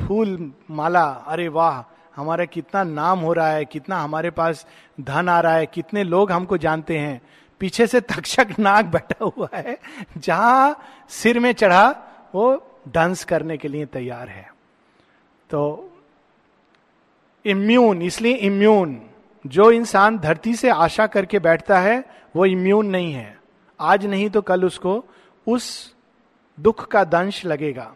फूल, 0.00 0.52
माला, 0.70 1.04
अरे 1.04 1.48
वाह, 1.48 1.82
हमारा 2.16 2.44
कितना 2.44 2.82
नाम 2.84 3.18
हो 3.18 3.32
रहा 3.32 3.48
है, 3.48 3.64
कितना 3.64 4.00
हमारे 4.00 4.30
पास 4.30 4.66
धन 5.00 5.28
आ 5.28 5.40
रहा 5.40 5.54
है, 5.54 5.66
कितने 5.66 6.02
लोग 6.04 6.32
हमको 6.32 6.56
जानते 6.56 6.98
हैं। 6.98 7.20
पीछे 7.60 7.86
से 7.86 8.00
तक्षक 8.00 8.46
नाग 8.58 8.86
बैठा 8.86 9.24
हुआ 9.24 9.48
है, 9.54 9.78
जहाँ 10.18 10.76
सिर 11.08 11.38
में 11.38 11.52
चढ़ा, 11.52 11.90
वो 12.34 12.66
डांस 12.88 13.24
करने 13.24 13.56
के 13.56 13.68
लिए 13.68 13.86
तैयार 13.86 14.28
है। 14.28 14.52
तो 15.50 15.92
इम्यून, 17.44 18.02
इसलिए 18.02 18.34
इम्यून, 18.34 19.00
जो 19.46 19.70
इंसान 19.70 20.18
धरती 20.18 20.54
से 20.54 20.68
आशा 20.68 21.06
करके 21.06 21.38
बैठता 21.38 21.78
है, 21.78 22.04
वो 22.36 22.46
इम्यून 22.46 22.86
नहीं 22.86 23.12
है। 23.12 23.38
आज 23.80 24.06
नहीं 24.06 24.30
तो 24.30 24.42
कल 24.42 24.64
उसको 24.64 25.04
उस 25.46 25.94
दुख 26.58 26.86
का 26.88 27.04
दंश 27.04 27.44
लगेगा। 27.46 27.94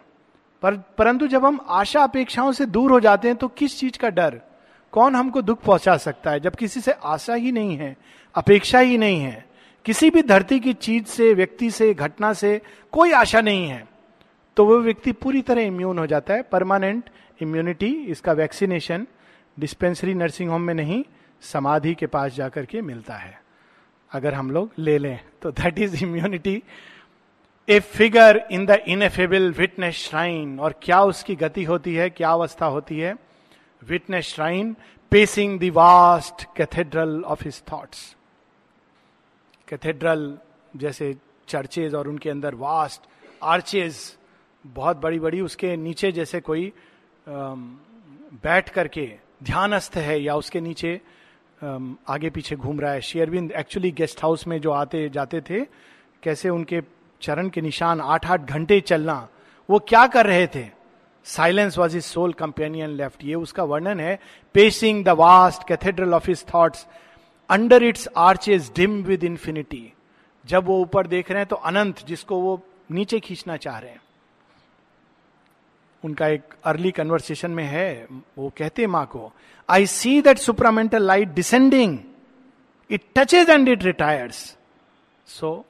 पर, 0.63 0.77
परंतु 0.99 1.27
जब 1.27 1.45
हम 1.45 1.59
आशा 1.69 2.03
अपेक्षाओं 2.03 2.53
से 2.53 2.67
दूर 2.67 2.93
हो 2.93 3.01
जाते 3.01 3.29
हैं 3.29 3.37
तो 3.37 3.49
किस 3.49 3.79
चीज़ 3.79 3.99
का 3.99 4.09
डर? 4.11 4.41
कौन 4.93 5.15
हमको 5.17 5.43
दुख 5.43 5.63
पहुँचा 5.63 5.97
सकता 5.97 6.31
है? 6.31 6.41
जब 6.41 6.55
किसी 6.55 6.81
से 6.81 6.93
आशा 6.93 7.35
ही 7.35 7.53
नहीं 7.53 7.77
है, 7.77 7.97
अपेक्षा 8.35 8.79
ही 8.79 8.99
नहीं 8.99 9.21
है, 9.21 9.45
किसी 9.85 10.11
भी 10.11 10.23
धरती 10.23 10.59
की 10.61 10.73
चीज़ 10.75 11.05
से, 11.05 11.33
व्यक्ति 11.35 11.71
से, 11.71 11.93
घटना 11.95 12.33
से 12.33 12.61
कोई 12.93 13.13
आशा 13.13 13.41
नहीं 13.41 13.69
है 13.69 13.87
तो 14.57 14.65
वो 14.65 14.79
व्यक्ति 14.79 15.13
पूरी 15.13 15.43
तरह 15.43 15.63
इम्यून 15.63 15.99
हो 15.99 16.07
जाता 16.07 16.35
है। 16.35 16.43
परमानेंट 16.43 17.11
इम्यूनिटी, 17.41 17.87
इसका 17.87 18.33
वैक्सीनेशन 18.33 19.07
डिस्पेंसरी 19.57 20.15
नर्सिंग 20.15 20.51
होम 20.51 20.63
में 20.63 20.75
नहीं, 20.75 21.03
समाधि 21.43 21.95
के 21.95 22.07
पास 22.07 22.33
जाकर 22.33 22.65
के 22.65 22.81
मिलता 22.81 23.15
है। 23.15 23.41
अगर 24.11 24.35
हम 24.35 24.51
लोग 24.51 24.71
ले 24.79 24.99
लें 24.99 25.19
तो 25.43 25.51
that 25.51 25.79
is 25.79 26.05
immunity 26.05 26.63
a 27.69 27.79
figure 27.81 28.49
in 28.53 28.65
the 28.67 28.71
ineffable 28.71 29.51
witness 29.53 29.95
shrine 29.95 30.61
और 30.61 30.75
क्या 30.83 31.01
उसकी 31.03 31.35
गति 31.35 31.65
होती 31.65 31.95
है 31.95 32.09
क्या 32.11 32.31
अवस्था 32.31 32.67
होती 32.67 32.99
है 32.99 33.15
witness 33.83 34.25
shrine 34.25 34.75
pacing 35.11 35.59
the 35.61 35.71
vast 35.75 36.47
cathedral 36.57 37.23
of 37.25 37.45
his 37.45 37.63
thoughts 37.73 38.17
cathedral 39.69 40.39
जैसे 40.77 41.15
चर्चेज 41.49 41.95
और 41.95 42.09
उनके 42.09 42.31
अंदर 42.31 42.55
वास्ट 42.55 43.03
आर्चेज 43.43 43.97
बहुत 44.67 44.97
बड़ी 44.97 45.19
बड़ी 45.19 45.41
उसके 45.41 45.77
नीचे 45.77 46.13
जैसे 46.13 46.41
कोई 46.41 46.73
बैठ 47.29 48.69
करके 48.69 49.11
ध्यानस्थ 49.43 49.97
है, 49.97 50.21
या 50.23 50.35
उसके 50.37 50.61
नीचे 50.61 51.01
आगे 52.09 52.31
पीछे 52.31 52.57
घूम 52.57 52.81
रहा 52.81 52.93
है। 52.93 53.01
शेयरविंद 53.01 53.53
एक्चुअली 53.53 53.91
गेस्ट 53.91 54.23
हाउस 54.23 54.47
में 54.47 54.61
जो 54.61 54.71
आते, 54.71 55.09
जाते 55.09 55.41
थे, 55.41 55.61
कैसे 56.23 56.49
उनके 56.49 56.81
चरण 57.23 57.49
के 57.49 57.61
निशान 57.61 58.01
आठ 58.01 58.27
आठ 58.27 58.41
घंटे 58.41 58.81
चलना, 58.81 59.29
वो 59.69 59.79
क्या 59.79 60.07
कर 60.07 60.27
रहे 60.27 60.47
थे? 60.47 60.65
Silence 61.27 61.79
was 61.79 61.97
his 61.97 62.05
soul 62.05 62.33
companion 62.33 62.91
left 62.91 63.25
ये 63.25 63.35
उसका 63.35 63.65
वर्णन 63.65 64.01
है 64.01 64.19
pacing 64.55 65.05
the 65.05 65.09
vast 65.19 65.67
cathedral 65.69 66.15
of 66.15 66.29
his 66.29 66.45
thoughts 66.49 66.87
under 67.51 67.83
its 67.83 68.09
arch 68.17 68.49
is 68.49 68.71
dim 68.77 69.03
with 69.03 69.25
infinity 69.25 69.93
जब 70.45 70.65
वो 70.65 70.81
ऊपर 70.81 71.07
देख 71.07 71.31
रहे 71.31 71.39
हैं 71.39 71.49
तो 71.49 71.57
अनंत, 71.57 72.05
जिसको 72.07 72.41
वो 72.41 72.61
नीचे 72.91 73.21
खींचना 73.21 73.57
चाह 73.57 73.79
रहे 73.79 73.91
हैं। 73.91 74.01
उनका 76.05 76.27
एक 76.29 76.55
अर्ली 76.65 76.91
कन्वर्सेशन 76.91 77.51
में 77.51 77.65
है, 77.65 78.07
वो 78.39 78.53
कहते 78.59 78.87
माँ 78.87 79.05
को 79.07 79.33
I 79.69 79.87
see 79.87 80.21
that 80.23 80.39
supramental 80.39 81.03
light 81.03 81.29
descending 81.29 81.99
it 82.91 83.03
touches 83.17 83.51
and 83.51 83.69
it 83.69 83.83
retires 83.85 84.37
so 85.29 85.65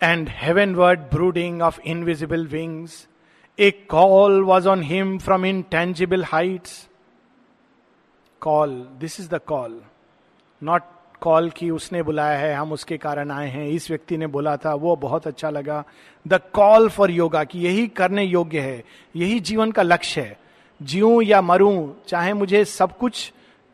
and 0.00 0.28
heavenward 0.74 1.00
brooding 1.12 1.62
of 1.62 1.80
invisible 1.80 2.46
wings 2.46 3.06
a 3.58 3.70
call 3.90 4.42
was 4.42 4.68
on 4.68 4.82
him 4.82 5.18
from 5.18 5.44
intangible 5.70 6.24
heights 6.24 6.88
call 8.42 8.70
this 9.00 9.20
is 9.20 9.28
the 9.28 9.40
call 11.22 11.48
की 11.50 11.70
उसने 11.70 12.02
बुलाया 12.02 12.38
है, 12.38 12.54
हम 12.54 12.72
उसके 12.72 12.96
कारण 12.96 13.30
आए 13.30 13.48
हैं, 13.48 13.66
इस 13.68 13.88
व्यक्ति 13.90 14.16
ने 14.16 14.26
बोला 14.26 14.56
था, 14.56 14.74
वो 14.74 14.94
बहुत 14.96 15.26
अच्छा 15.26 15.50
लगा। 15.50 15.82
द 16.26 16.40
कॉल 16.52 16.88
फॉर 16.88 17.10
योगा 17.10 17.42
कि 17.44 17.58
यही 17.58 17.86
करने 17.88 18.24
योग्य 18.24 18.60
है, 18.60 18.84
यही 19.14 19.40
जीवन 19.40 19.72
का 19.72 19.82
लक्ष्य 19.82 20.20
है। 20.20 20.38
जीऊं 20.80 21.22
या 21.22 21.40
मरूं, 21.42 21.88
चाहे 22.08 22.32
मुझे 22.32 22.64
सब 22.64 22.96
कुछ 22.98 23.32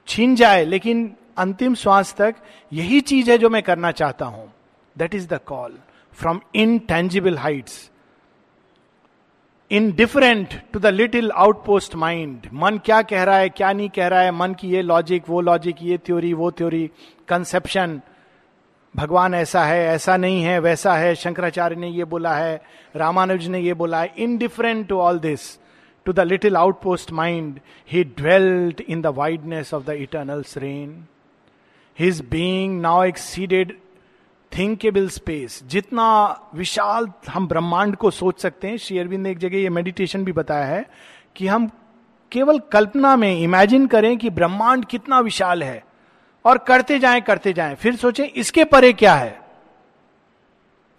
छीन 0.08 0.34
जाए, 0.36 0.64
लेकिन 0.64 1.14
अंतिम 1.36 1.74
श्वास 1.74 2.14
तक 2.18 2.34
यही 2.72 3.00
चीज़ 3.02 3.30
है 3.30 3.38
जो 3.38 3.50
मैं 3.50 3.62
करना 3.62 3.90
चाहता 3.92 4.26
हूँ। 4.26 4.52
That 4.96 5.14
is 5.14 5.28
the 5.28 5.40
call 5.46 5.78
from 6.14 6.40
intangible 6.54 7.38
heights 7.38 7.90
indifferent 9.92 10.54
to 10.72 10.80
the 10.80 10.86
little 10.86 11.30
outpost 11.30 11.94
mind 11.96 12.46
मन 12.52 12.78
क्या 12.84 13.00
कह 13.02 13.22
रहा 13.24 13.36
है, 13.36 13.48
क्या 13.48 13.72
नहीं 13.72 13.88
कह 13.88 14.08
रहा 14.08 14.20
है? 14.20 14.32
मन 14.32 14.54
की 14.54 14.68
ये 14.68 14.82
लॉजिक 14.82 15.28
वो 15.28 15.40
लॉजिक 15.40 15.76
ये 15.82 15.98
थ्योरी 15.98 16.32
वो 16.32 16.50
थ्योरी 16.50 16.90
कंसेप्शन 17.28 18.00
भगवान 18.94 19.34
ऐसा 19.34 19.64
है, 19.64 19.86
ऐसा 19.86 20.16
नहीं 20.16 20.42
है, 20.42 20.58
वैसा 20.58 20.94
है, 20.94 21.14
शंकराचार्य 21.14 21.76
ने 21.76 21.88
ये 21.88 22.04
बोला 22.04 22.34
है, 22.34 22.60
रामानुज 22.96 23.46
ने 23.48 23.60
ये 23.60 23.74
बोला 23.74 24.00
है 24.00 24.12
indifferent 24.18 24.86
to 24.88 24.98
all 24.98 25.18
this 25.18 25.58
to 26.06 26.12
the 26.12 26.20
little 26.20 26.56
outpost 26.56 27.12
mind 27.12 27.58
he 27.90 28.04
dwelt 28.04 28.80
in 28.80 29.02
the 29.02 29.06
wideness 29.16 29.74
of 29.74 29.84
the 29.84 29.90
eternal 29.90 30.44
reign 30.56 31.06
his 31.98 32.20
being 32.30 32.80
now 32.80 33.04
exceeded 33.04 33.76
thinkable 34.58 35.08
space 35.08 35.62
जितना 35.64 36.06
विशाल 36.54 37.08
हम 37.28 37.48
ब्रह्मांड 37.48 37.96
को 37.96 38.10
सोच 38.10 38.40
सकते 38.40 38.68
हैं, 38.68 38.76
श्री 38.76 38.98
अरविंद 38.98 39.22
ने 39.22 39.30
एक 39.30 39.38
जगह 39.38 39.58
ये 39.58 39.68
मेडिटेशन 39.68 40.24
भी 40.24 40.32
बताया 40.32 40.64
है 40.64 40.90
कि 41.36 41.46
हम 41.46 41.70
केवल 42.32 42.58
कल्पना 42.58 43.16
में 43.16 43.40
इमेजिन 43.40 43.86
करें 43.86 44.18
कि 44.18 44.30
ब्रह्मांड 44.30 44.84
कितना 44.84 45.20
विशाल 45.20 45.62
है 45.62 45.84
और 46.44 46.58
करते 46.58 46.98
जाएँ 46.98 47.20
करते 47.20 47.52
जाएँ। 47.52 47.74
फिर 47.74 47.96
सोचें, 47.96 48.24
इसके 48.24 48.64
परे 48.64 48.92
क्या 48.92 49.14
है? 49.14 49.40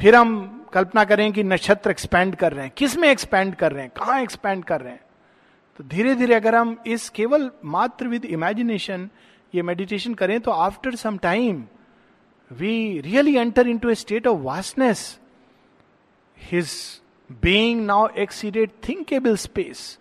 फिर 0.01 0.15
हम 0.15 0.65
कल्पना 0.73 1.03
करें 1.03 1.31
कि 1.31 1.43
नक्षत्र 1.43 1.91
एक्सपैंड 1.91 2.35
कर 2.35 2.53
रहे 2.53 2.65
हैं। 2.65 2.73
किसमें 2.77 3.09
एक्सपैंड 3.09 3.55
कर 3.55 3.71
रहे 3.71 3.83
हैं? 3.83 3.91
कहाँ 3.97 4.21
एक्सपैंड 4.21 4.63
कर 4.63 4.81
रहे 4.81 4.91
हैं? 4.91 5.01
तो 5.77 5.83
धीरे 5.83 6.15
धीरे 6.15 6.33
अगर 6.33 6.55
हम 6.55 6.77
इस 6.87 7.09
केवल 7.09 7.51
मात्र 7.65 8.07
विद 8.07 8.25
इमेजिनेशन 8.25 9.09
ये 9.55 9.61
मेडिटेशन 9.61 10.13
करें 10.13 10.39
तो 10.39 10.51
after 10.51 10.95
some 10.95 11.17
time 11.17 11.63
we 12.51 13.01
really 13.01 13.37
enter 13.37 13.61
into 13.61 13.89
a 13.89 13.95
state 13.95 14.25
of 14.27 14.41
vastness. 14.41 15.19
His 16.37 16.99
being 17.41 17.85
now 17.85 18.05
exceeded 18.07 18.81
thinkable 18.81 19.37
space. 19.37 19.97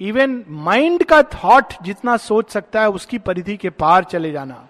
Even 0.00 0.44
mind 0.48 1.04
का 1.04 1.22
थॉट 1.22 1.74
जितना 1.82 2.16
सोच 2.16 2.50
सकता 2.50 2.80
है, 2.80 2.88
उसकी 2.90 3.18
परिधि 3.18 3.56
के 3.56 3.70
पार 3.70 4.04
चले 4.04 4.30
जाना 4.32 4.68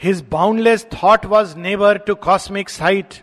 his 0.00 0.24
boundless 0.30 0.86
thought 0.92 1.26
was 1.26 1.56
neighbour 1.56 1.98
to 1.98 2.14
cosmic 2.14 2.68
sight 2.68 3.14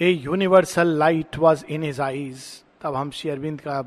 a 0.00 0.10
universal 0.10 0.88
light 0.98 1.36
was 1.38 1.64
in 1.64 1.82
his 1.82 2.00
eyes 2.00 2.44
तब 2.82 2.94
हम 2.94 3.10
श्री 3.10 3.30
अरविंद 3.30 3.60
का 3.60 3.82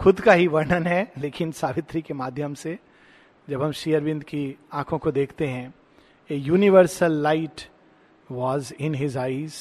खुद 0.00 0.20
का 0.20 0.32
ही 0.32 0.46
वर्णन 0.46 0.86
है, 0.86 1.12
लेकिन 1.18 1.52
सावित्री 1.52 2.02
के 2.02 2.14
माध्यम 2.14 2.54
से 2.54 2.78
जब 3.48 3.62
हम 3.62 3.72
श्री 3.72 3.94
अरविंद 3.94 4.24
की 4.24 4.56
आँखों 4.72 4.98
को 4.98 5.10
देखते 5.12 5.46
हैं 5.46 5.74
a 6.30 6.36
universal 6.36 7.12
light 7.22 7.60
was 8.30 8.72
in 8.80 8.94
his 8.94 9.16
eyes 9.18 9.54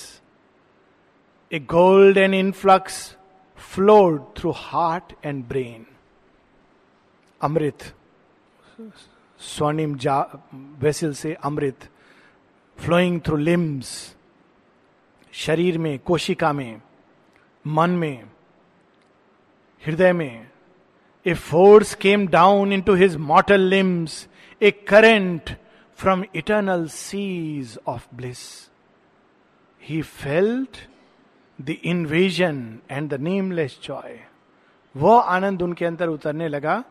a 1.52 1.60
golden 2.18 2.34
influx 2.36 2.98
flowed 3.74 4.22
through 4.38 4.52
heart 4.56 5.14
and 5.26 5.44
brain 5.48 5.86
अमृत 7.42 7.94
स्वर्णिम 9.40 9.96
जा 9.98 10.20
वेसल 10.80 11.14
से 11.14 11.34
अमृत 11.46 11.90
फ्लोइंग 12.78 13.20
थ्रू 13.26 13.38
लिम्स 13.38 13.92
शरीर 15.34 15.78
में 15.78 15.98
कोशिका 16.00 16.52
में 16.54 16.82
मन 17.66 17.90
में 18.02 18.24
हृदय 19.84 20.14
में 20.14 20.48
a 21.26 21.34
force 21.34 21.94
came 22.02 22.28
down 22.28 22.74
into 22.82 22.94
his 22.96 23.16
mortal 23.32 23.62
limbs 23.70 24.28
a 24.62 24.72
current 24.88 25.56
from 25.98 26.24
eternal 26.36 26.88
seas 26.88 27.80
of 27.88 28.08
bliss 28.16 28.70
he 29.84 30.02
felt 30.02 30.78
the 31.62 31.70
invasion 31.70 32.80
and 32.92 33.10
the 33.10 33.14
nameless 33.14 33.80
joy 33.84 34.20
वह 34.96 35.22
आनंद 35.22 35.62
उनके 35.62 35.86
अंदर 35.86 36.08
उतरने 36.08 36.48
लगा, 36.48 36.84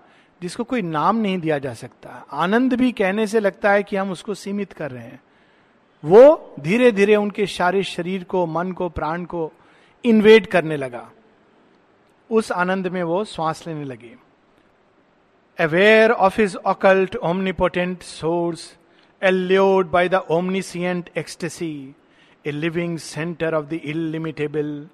जिसको 0.43 0.65
कोई 0.65 0.83
नाम 0.83 1.17
नहीं 1.17 1.39
दिया 1.39 1.59
जा 1.59 1.75
सकता। 1.75 2.27
आनंद 2.33 2.75
भी 2.75 2.93
कहने 2.93 3.27
से 3.27 3.41
लगता 3.41 3.73
है 3.73 3.83
कि 3.83 3.97
हम 3.97 4.11
उसको 4.11 4.35
सीमित 4.35 4.73
कर 4.73 4.91
रहे 4.91 5.05
हैं। 5.05 5.23
वो 6.05 6.55
धीरे 6.61 6.93
धीरे 6.93 7.17
उनके 7.17 7.47
सारे 7.47 7.83
शरीर 7.83 8.25
को, 8.25 8.47
मन 8.47 8.73
को, 8.73 8.89
प्राण 8.89 9.25
को 9.25 9.53
इन्वेट 10.05 10.47
करने 10.47 10.77
लगा। 10.77 11.11
उस 12.31 12.53
आनंद 12.53 12.87
में 12.87 13.03
वो 13.03 13.25
श्वास 13.25 13.67
लेने 13.67 13.85
लगे। 13.85 14.17
Aware 15.59 16.11
of 16.11 16.41
his 16.41 16.57
occult 16.57 17.17
omnipotent 17.17 18.03
source 18.03 18.77
allured 19.29 19.91
by 19.91 20.07
the 20.09 20.23
omniscient 20.31 21.11
ecstasy, 21.17 21.95
a 22.45 22.53
living 22.53 22.99
center 22.99 23.49
of 23.49 23.69
the 23.69 23.81
illimitable, 23.91 24.89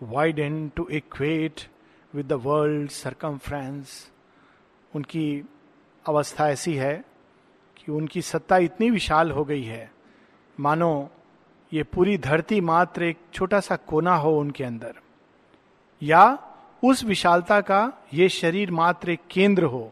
widened 0.00 0.74
to 0.76 0.86
equate 0.88 1.66
with 2.14 2.28
the 2.28 2.38
world 2.38 2.90
circumference. 2.90 4.10
उनकी 4.92 5.26
अवस्था 6.04 6.48
ऐसी 6.50 6.74
है 6.76 6.94
कि 7.76 7.92
उनकी 7.92 8.22
सत्ता 8.22 8.56
इतनी 8.68 8.90
विशाल 8.90 9.30
हो 9.30 9.44
गई 9.44 9.62
है 9.64 9.90
मानो 10.58 10.92
ये 11.72 11.82
पूरी 11.94 12.16
धरती 12.18 12.60
मात्र 12.60 13.02
एक 13.02 13.18
छोटा 13.34 13.60
सा 13.60 13.76
कोना 13.88 14.14
हो 14.24 14.36
उनके 14.40 14.64
अंदर 14.64 14.94
या 16.02 16.24
उस 16.84 17.04
विशालता 17.04 17.60
का 17.70 17.80
ये 18.14 18.28
शरीर 18.28 18.70
मात्र 18.80 19.10
एक 19.10 19.20
केंद्र 19.30 19.64
हो 19.74 19.82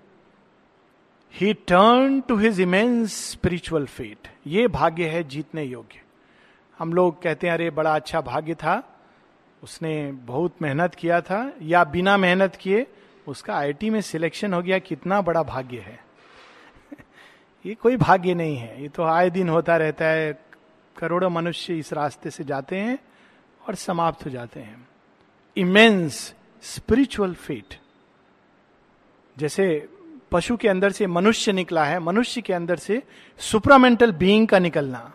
he 1.35 1.55
turned 1.55 2.21
to 2.21 2.37
his 2.37 2.61
immense 2.61 3.31
spiritual 3.31 3.87
fate 3.87 4.29
ये 4.47 4.69
भाग्य 4.69 5.09
है 5.09 5.25
जीतने 5.25 5.65
योग्य। 5.65 6.01
हम 6.79 6.93
लोग 6.93 7.23
कहते 7.23 7.47
हैं, 7.47 7.55
अरे, 7.55 7.71
बड़ा 7.71 7.95
अच्छा 7.95 8.21
भाग्य 8.21 8.55
था। 8.55 9.01
उसने 9.63 10.13
बहुत 10.13 10.63
मेहनत 10.63 10.95
किया 10.95 11.21
था। 11.21 11.53
या 11.63 11.85
बिना 11.85 12.17
मेहनत 12.17 12.57
किए 12.57 12.87
उसका 13.29 13.55
आईटी 13.55 13.91
में 13.91 14.01
सिलेक्शन 14.01 14.55
हो 14.55 14.63
गया। 14.63 14.79
कितना 14.79 15.21
बड़ा 15.21 15.43
भाग्य 15.43 15.79
है। 15.79 16.05
ये 17.67 17.75
कोई 17.75 17.97
भाग्य 17.97 18.35
नहीं 18.35 18.57
है। 18.57 18.83
ये 18.83 18.89
तो 18.89 19.03
आए 19.03 19.31
दिन 19.31 19.49
होता 19.49 19.77
रहता 19.77 20.05
है। 20.05 20.45
करोड़ों 20.99 21.31
मनुष्य 21.31 21.79
इस 21.79 21.93
रास्ते 21.93 22.31
से 22.31 22.45
जाते 22.45 22.77
हैं 22.77 22.99
और 23.69 23.75
समाप्त 23.75 24.27
हो 24.27 24.31
जाते 24.31 24.61
हैं। 24.61 24.89
इमेंस 25.57 26.35
स्पिरिचुअल 26.63 27.35
फेट 27.35 27.77
जैसे 29.39 29.89
पशु 30.33 30.57
के 30.57 30.69
अंदर 30.69 30.91
से 30.91 31.07
मनुष्य 31.07 31.53
निकला 31.53 31.85
है, 31.85 31.99
मनुष्य 31.99 32.41
के 32.41 32.53
अंदर 32.53 32.77
से 32.77 33.03
सुपरामेंटल 33.39 34.13
बीइंग 34.13 34.49
का 34.49 34.59
निकलना। 34.59 35.13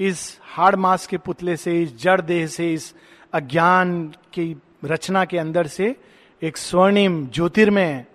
इस 0.00 0.40
हार्ड 0.42 0.76
मास 0.76 1.06
के 1.06 1.18
पुतले 1.18 1.56
से, 1.56 1.82
इस 1.82 1.96
जड़ 1.96 2.20
देह 2.20 2.46
से, 2.46 2.72
इस 2.72 2.94
अज्ञान 3.32 4.08
की 4.08 4.56
रचना 4.84 5.24
के 5.24 5.38
अंदर 5.38 5.66
से 5.66 5.96
एक 6.42 6.56
स्वर्णिम 6.56 7.26
ज्योतिर्मय 7.26 8.06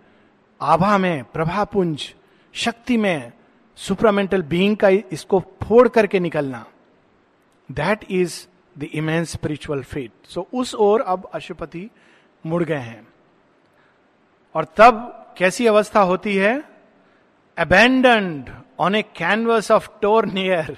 आभा 0.61 0.97
में 0.97 1.23
प्रभापुंज 1.23 2.15
शक्ति 2.53 2.97
में 2.97 3.31
सुपरामेंटल 3.75 4.41
बीइंग 4.41 4.77
का 4.77 4.89
इसको 4.89 5.39
फोड़ 5.39 5.87
करके 5.87 6.19
निकलना। 6.19 6.65
That 7.71 8.05
is 8.11 8.47
the 8.79 8.83
immense 8.83 9.31
spiritual 9.31 9.83
fate 9.83 10.11
so 10.27 10.47
उस 10.53 10.75
ओर 10.75 11.01
अब 11.01 11.29
अशुपति 11.33 11.89
मुड़ 12.45 12.63
गए 12.63 12.75
हैं। 12.75 13.07
और 14.55 14.65
तब 14.77 15.23
कैसी 15.37 15.65
अवस्था 15.67 16.01
होती 16.01 16.35
है? 16.35 16.63
Abandoned 17.57 18.49
on 18.79 18.95
a 18.95 19.01
canvas 19.01 19.71
of 19.71 19.89
torn 20.01 20.25
near 20.25 20.77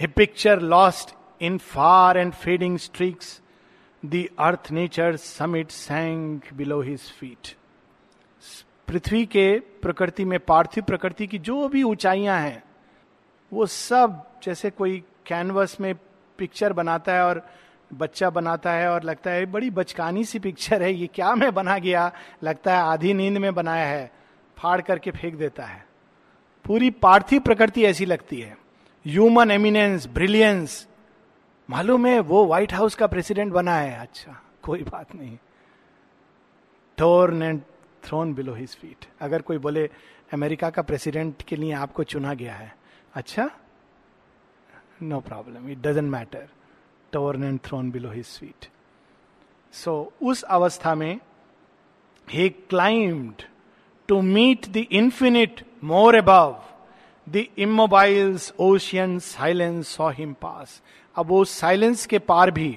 a 0.00 0.06
picture 0.06 0.60
lost 0.60 1.14
in 1.42 1.58
far 1.58 2.18
and 2.18 2.32
fading 2.32 2.78
streaks 2.78 3.40
the 4.02 4.24
earth 4.38 4.70
nature 4.72 5.16
summit 5.16 5.70
sank 5.70 6.52
below 6.54 6.80
his 6.80 7.00
feet 7.00 7.54
पृथ्वी 8.88 9.26
के 9.26 9.60
प्रकृति 9.82 10.24
में, 10.24 10.38
पार्थिव 10.40 10.84
प्रकृति 10.84 11.26
की 11.26 11.38
जो 11.38 11.68
भी 11.68 11.82
ऊंचाइयाँ 11.82 12.40
हैं, 12.40 12.62
वो 13.52 13.66
सब 13.66 14.24
जैसे 14.42 14.70
कोई 14.70 14.98
कैनवस 15.26 15.76
में 15.80 15.94
पिक्चर 16.38 16.72
बनाता 16.72 17.14
है 17.14 17.24
और 17.24 17.42
बच्चा 17.94 18.30
बनाता 18.30 18.72
है 18.72 18.88
और 18.88 19.02
लगता 19.02 19.30
है 19.30 19.46
बड़ी 19.46 19.70
बचकानी 19.70 20.24
सी 20.24 20.38
पिक्चर 20.38 20.82
है, 20.82 20.92
ये 20.92 21.06
क्या 21.06 21.34
मैं 21.34 21.54
बना 21.54 21.78
गया? 21.78 22.12
लगता 22.42 22.76
है, 22.76 22.82
आधी 22.82 23.14
नींद 23.14 23.38
में 23.38 23.54
बनाया 23.54 23.86
है, 23.86 24.10
फाड़ 24.58 24.80
करके 24.80 25.10
फेंक 25.10 25.34
देता 25.34 25.64
है। 25.64 25.86
पूरी 26.64 26.90
पार्थिव 26.90 27.40
प्रकृति 27.40 27.84
ऐसी 27.84 28.04
लगती 28.04 28.40
है। 28.40 28.56
ह्यूमन 29.06 29.50
एमिनेंस 29.50 30.06
ब्रिलियंस 30.06 30.86
मालूम 31.70 32.06
है, 32.06 32.20
वो 32.20 32.46
व्हाइट 32.46 32.72
हाउस 32.72 32.94
का 32.94 33.06
प्रेसिडेंट 33.06 33.52
बना 33.52 33.76
है। 33.76 33.98
अच्छा 33.98 34.42
कोई 34.62 34.82
बात 34.82 35.14
नहीं। 35.14 35.38
Torn 36.98 37.42
and 37.42 37.60
thrown 38.04 38.34
below 38.34 38.54
his 38.54 38.76
feet 38.76 39.04
अगर 39.20 39.42
कोई 39.42 39.58
बोले, 39.58 39.90
अमेरिका 40.32 40.70
का 40.70 40.82
प्रेसिडेंट 40.82 41.42
के 41.42 41.56
लिए 41.56 41.72
आपको 41.72 42.04
चुना 42.04 42.34
गया 42.34 42.54
है। 42.54 42.76
अच्छा? 43.14 43.50
No 45.02 45.20
problem 45.20 45.68
it 45.68 45.78
doesn't 45.78 46.10
matter 46.10 46.48
torn 47.12 47.44
and 47.44 47.58
thrown 47.64 47.90
below 47.90 48.10
his 48.10 48.24
sweet 48.26 48.66
so 49.72 50.12
उस 50.22 50.42
अवस्था 50.42 50.94
में 50.94 51.18
he 52.28 52.48
climbed 52.48 53.42
to 54.08 54.20
meet 54.22 54.68
the 54.68 54.76
infinite 54.76 55.64
more 55.84 56.16
above 56.16 56.62
the 57.26 57.44
immobiles 57.58 58.52
ocean 58.60 59.18
silence 59.18 59.88
saw 59.88 60.10
him 60.10 60.32
pass 60.32 60.80
अब 61.16 61.26
वो 61.26 61.44
साइलेंस 61.44 62.06
के 62.06 62.18
पार 62.18 62.50
भी 62.50 62.76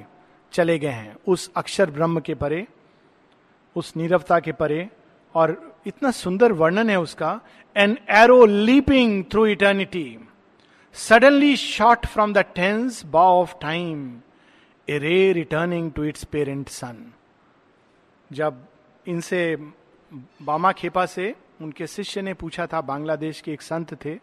चले 0.53 0.77
गए 0.79 0.87
हैं। 0.87 1.15
उस 1.27 1.51
अक्षर 1.55 1.91
ब्रह्म 1.91 2.19
के 2.19 2.33
परे, 2.35 2.65
उस 3.75 3.93
नीरवता 3.97 4.39
के 4.39 4.51
परे, 4.51 4.89
और 5.35 5.75
इतना 5.87 6.11
सुंदर 6.11 6.51
वर्णन 6.51 6.89
है 6.89 6.99
उसका 6.99 7.39
an 7.75 7.97
arrow 8.09 8.45
leaping 8.45 9.23
through 9.31 9.45
eternity 9.45 10.05
suddenly 10.95 11.55
shot 11.57 12.05
from 12.05 12.33
the 12.33 12.37
tense 12.55 13.05
bow 13.05 13.23
of 13.41 13.53
time 13.61 14.19
a 14.89 14.97
ray 14.97 15.31
returning 15.33 15.91
to 15.91 16.03
its 16.03 16.23
parent 16.23 16.69
sun 16.69 16.97
जब 18.31 18.65
इनसे 19.07 19.55
बामा 20.41 20.71
खेपा 20.71 21.05
से 21.05 21.33
उनके 21.61 21.87
शिष्य 21.87 22.21
ने 22.21 22.33
पूछा 22.33 22.67
था, 22.67 22.81
बांग्लादेश 22.81 23.41
के 23.41 23.51
एक 23.53 23.61
संत 23.61 23.93
थे, 24.05 24.15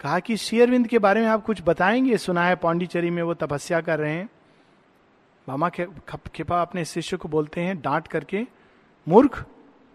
कहा 0.00 0.18
कि 0.20 0.36
शेयरविंद 0.36 0.86
के 0.86 0.98
बारे 0.98 1.20
में 1.20 1.28
आप 1.28 1.44
कुछ 1.44 1.62
बताएँगे? 1.66 2.16
सुना 2.16 2.44
है 2.44 2.56
पांडिचेरी 2.56 3.10
में 3.10 3.22
वो 3.22 3.34
तपस्या 3.34 3.80
कर 3.80 3.98
रहे 3.98 4.12
हैं। 4.12 4.28
बामा 5.48 5.68
खेपा 5.68 6.60
अपने 6.62 6.84
शिष्य 6.84 7.16
को 7.16 7.28
बोलते 7.28 7.60
हैं, 7.60 7.80
डांट 7.80 8.08
करके, 8.08 8.46
मूर्ख 9.06 9.44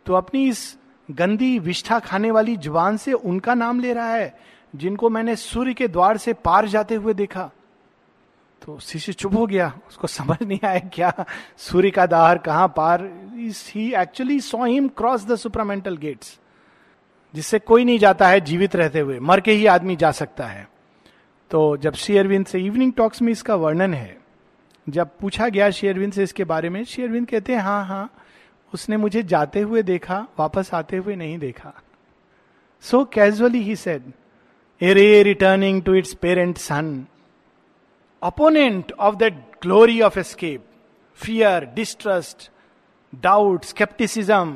तो 0.06 0.14
अपनी 0.14 0.48
इस 0.50 0.78
गंदी 1.12 1.58
विष्ठा 1.60 2.00
खाने 2.00 2.32
वाली 2.32 2.58
ज़ुबान 2.58 2.98
से 2.98 3.14
उनका 3.14 3.54
नाम 3.54 3.80
ले 3.80 3.94
रहा 3.94 4.14
है। 4.14 4.55
जिनको 4.76 5.10
मैंने 5.10 5.36
सूर्य 5.36 5.74
के 5.74 5.88
द्वार 5.88 6.18
से 6.18 6.34
पार 6.34 6.68
जाते 6.68 6.96
हुए 6.96 7.14
देखा। 7.14 7.50
तो 8.62 8.78
शिष्य 8.80 9.14
चुप 9.14 9.36
हो 9.36 9.46
गया। 9.48 9.72
उसको 9.88 10.08
समझ 10.08 10.38
नहीं 10.42 10.60
आया 10.64 10.80
क्या 10.94 11.26
सूर्य 11.58 11.92
का 11.92 12.06
दाहर 12.06 12.38
कहाँ 12.38 12.68
पार। 12.68 13.04
He 13.38 13.94
actually 13.94 14.40
saw 14.40 14.66
him 14.66 14.88
cross 14.88 15.26
the 15.26 15.36
supramental 15.36 15.98
gates 15.98 16.40
जिससे 17.34 17.60
कोई 17.60 17.86
नहीं 17.86 18.00
जाता 18.00 18.28
है 18.28 18.42
जीवित 18.42 18.76
रहते 18.76 19.00
हुए। 19.00 19.20
मर 19.20 19.42
के 19.42 19.52
ही 19.52 19.66
आदमी 19.66 19.96
जा 19.96 20.12
सकता 20.12 20.46
है। 20.48 20.68
तो 21.52 21.78
जब 21.78 21.94
श्री 21.94 22.18
अरविंद 22.18 22.46
से 22.46 22.60
इवनिंग 22.60 22.94
टॉक्स 22.94 23.22
में 23.22 23.32
इसका 23.32 23.56
वर्णन 23.56 23.94
है, 23.94 24.18
जब 24.88 25.10
पूछा 25.20 25.48
गया 25.50 25.70
श्री 25.70 25.90
अरविंद 25.90 26.14
से 26.14 26.24
इसके 26.24 26.44
बारे 26.44 26.70
में, 26.70 26.84
श्री 26.84 27.04
अरविंद 27.04 27.28
कहते 27.28 27.54
हैं 27.54 27.60
हाँ 27.60 27.86
हाँ 27.86 28.10
उसने 28.74 28.98
मुझे 28.98 29.24
जाते 29.24 29.60
हुए 29.60 29.84
देखा, 29.84 30.26
वापस 30.40 30.74
आते 30.74 30.98
हुए 30.98 31.16
नहीं 31.16 31.38
देखा। 31.40 31.74
So 32.84 33.04
casually 33.06 33.62
he 33.62 33.76
said 33.76 34.12
a 34.86 34.94
ray 34.94 35.24
returning 35.24 35.82
to 35.84 35.94
its 35.94 36.14
parent 36.14 36.58
sun 36.58 36.96
opponent 38.22 38.92
of 38.98 39.18
that 39.20 39.36
glory 39.62 39.98
of 40.02 40.16
escape 40.18 40.62
fear, 41.20 41.58
distrust, 41.76 42.50
doubt, 43.14 43.68
skepticism, 43.74 44.54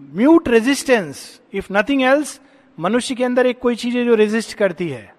mute 0.00 0.48
resistance 0.48 1.40
if 1.54 1.72
nothing 1.72 2.02
else 2.02 2.40
मनुष्य 2.78 3.14
के 3.14 3.24
अंदर 3.24 3.46
एक 3.46 3.58
कोई 3.58 3.76
चीज़ 3.76 3.96
है 3.98 4.04
जो 4.04 4.14
रेजिस्ट 4.14 4.54
करती 4.54 4.88
है 4.88 5.14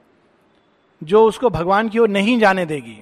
जो 1.03 1.23
उसको 1.25 1.49
भगवान 1.49 1.89
की 1.89 1.99
ओर 1.99 2.09
नहीं 2.09 2.39
जाने 2.39 2.65
देगी। 2.65 2.97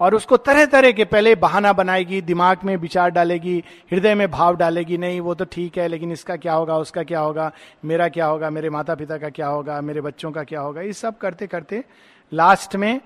और 0.00 0.14
उसको 0.14 0.36
तरह 0.36 0.66
तरह 0.66 0.92
के 0.92 1.04
पहले 1.04 1.34
बहाना 1.34 1.72
बनाएगी, 1.72 2.20
दिमाग 2.20 2.58
में 2.64 2.76
विचार 2.76 3.10
डालेगी, 3.10 3.64
हृदय 3.92 4.14
में 4.14 4.30
भाव 4.30 4.56
डालेगी, 4.56 4.98
नहीं, 4.98 5.20
वो 5.20 5.34
तो 5.34 5.44
ठीक 5.44 5.78
है, 5.78 5.88
लेकिन 5.88 6.12
इसका 6.12 6.36
क्या 6.36 6.54
होगा, 6.54 6.76
उसका 6.76 7.02
क्या 7.02 7.20
होगा, 7.20 7.50
मेरा 7.84 8.08
क्या 8.08 8.26
होगा, 8.26 8.50
मेरे 8.50 8.70
माता 8.70 8.94
पिता 8.94 9.18
का 9.18 9.28
क्या 9.28 9.46
होगा, 9.46 9.80
मेरे 9.80 10.00
बच्चों 10.00 10.32
का 10.32 10.44
क्या 10.44 10.60
होगा, 10.60 10.80
ये 10.80 10.92
सब 10.92 11.18
करते 11.18 11.46
करते 11.46 11.84
लास्ट 12.32 12.76
में 12.76 13.00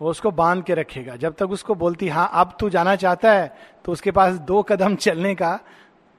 वो 0.00 0.10
उसको 0.10 0.30
बाँध 0.30 0.64
के 0.64 0.74
रखेगा। 0.74 1.16
जब 1.16 1.34
तक 1.34 1.50
उसको 1.50 1.74
बोलती 1.74 2.08
हाँ 2.08 2.28
अब 2.32 2.56
तू 2.60 2.68
जाना 2.70 2.96
चाहता 2.96 3.32
है 3.32 3.56
तो 3.84 3.92
उसके 3.92 4.10
पास 4.10 4.34
दो 4.34 4.62
कदम 4.62 4.94
चलने 4.96 5.34
का 5.34 5.58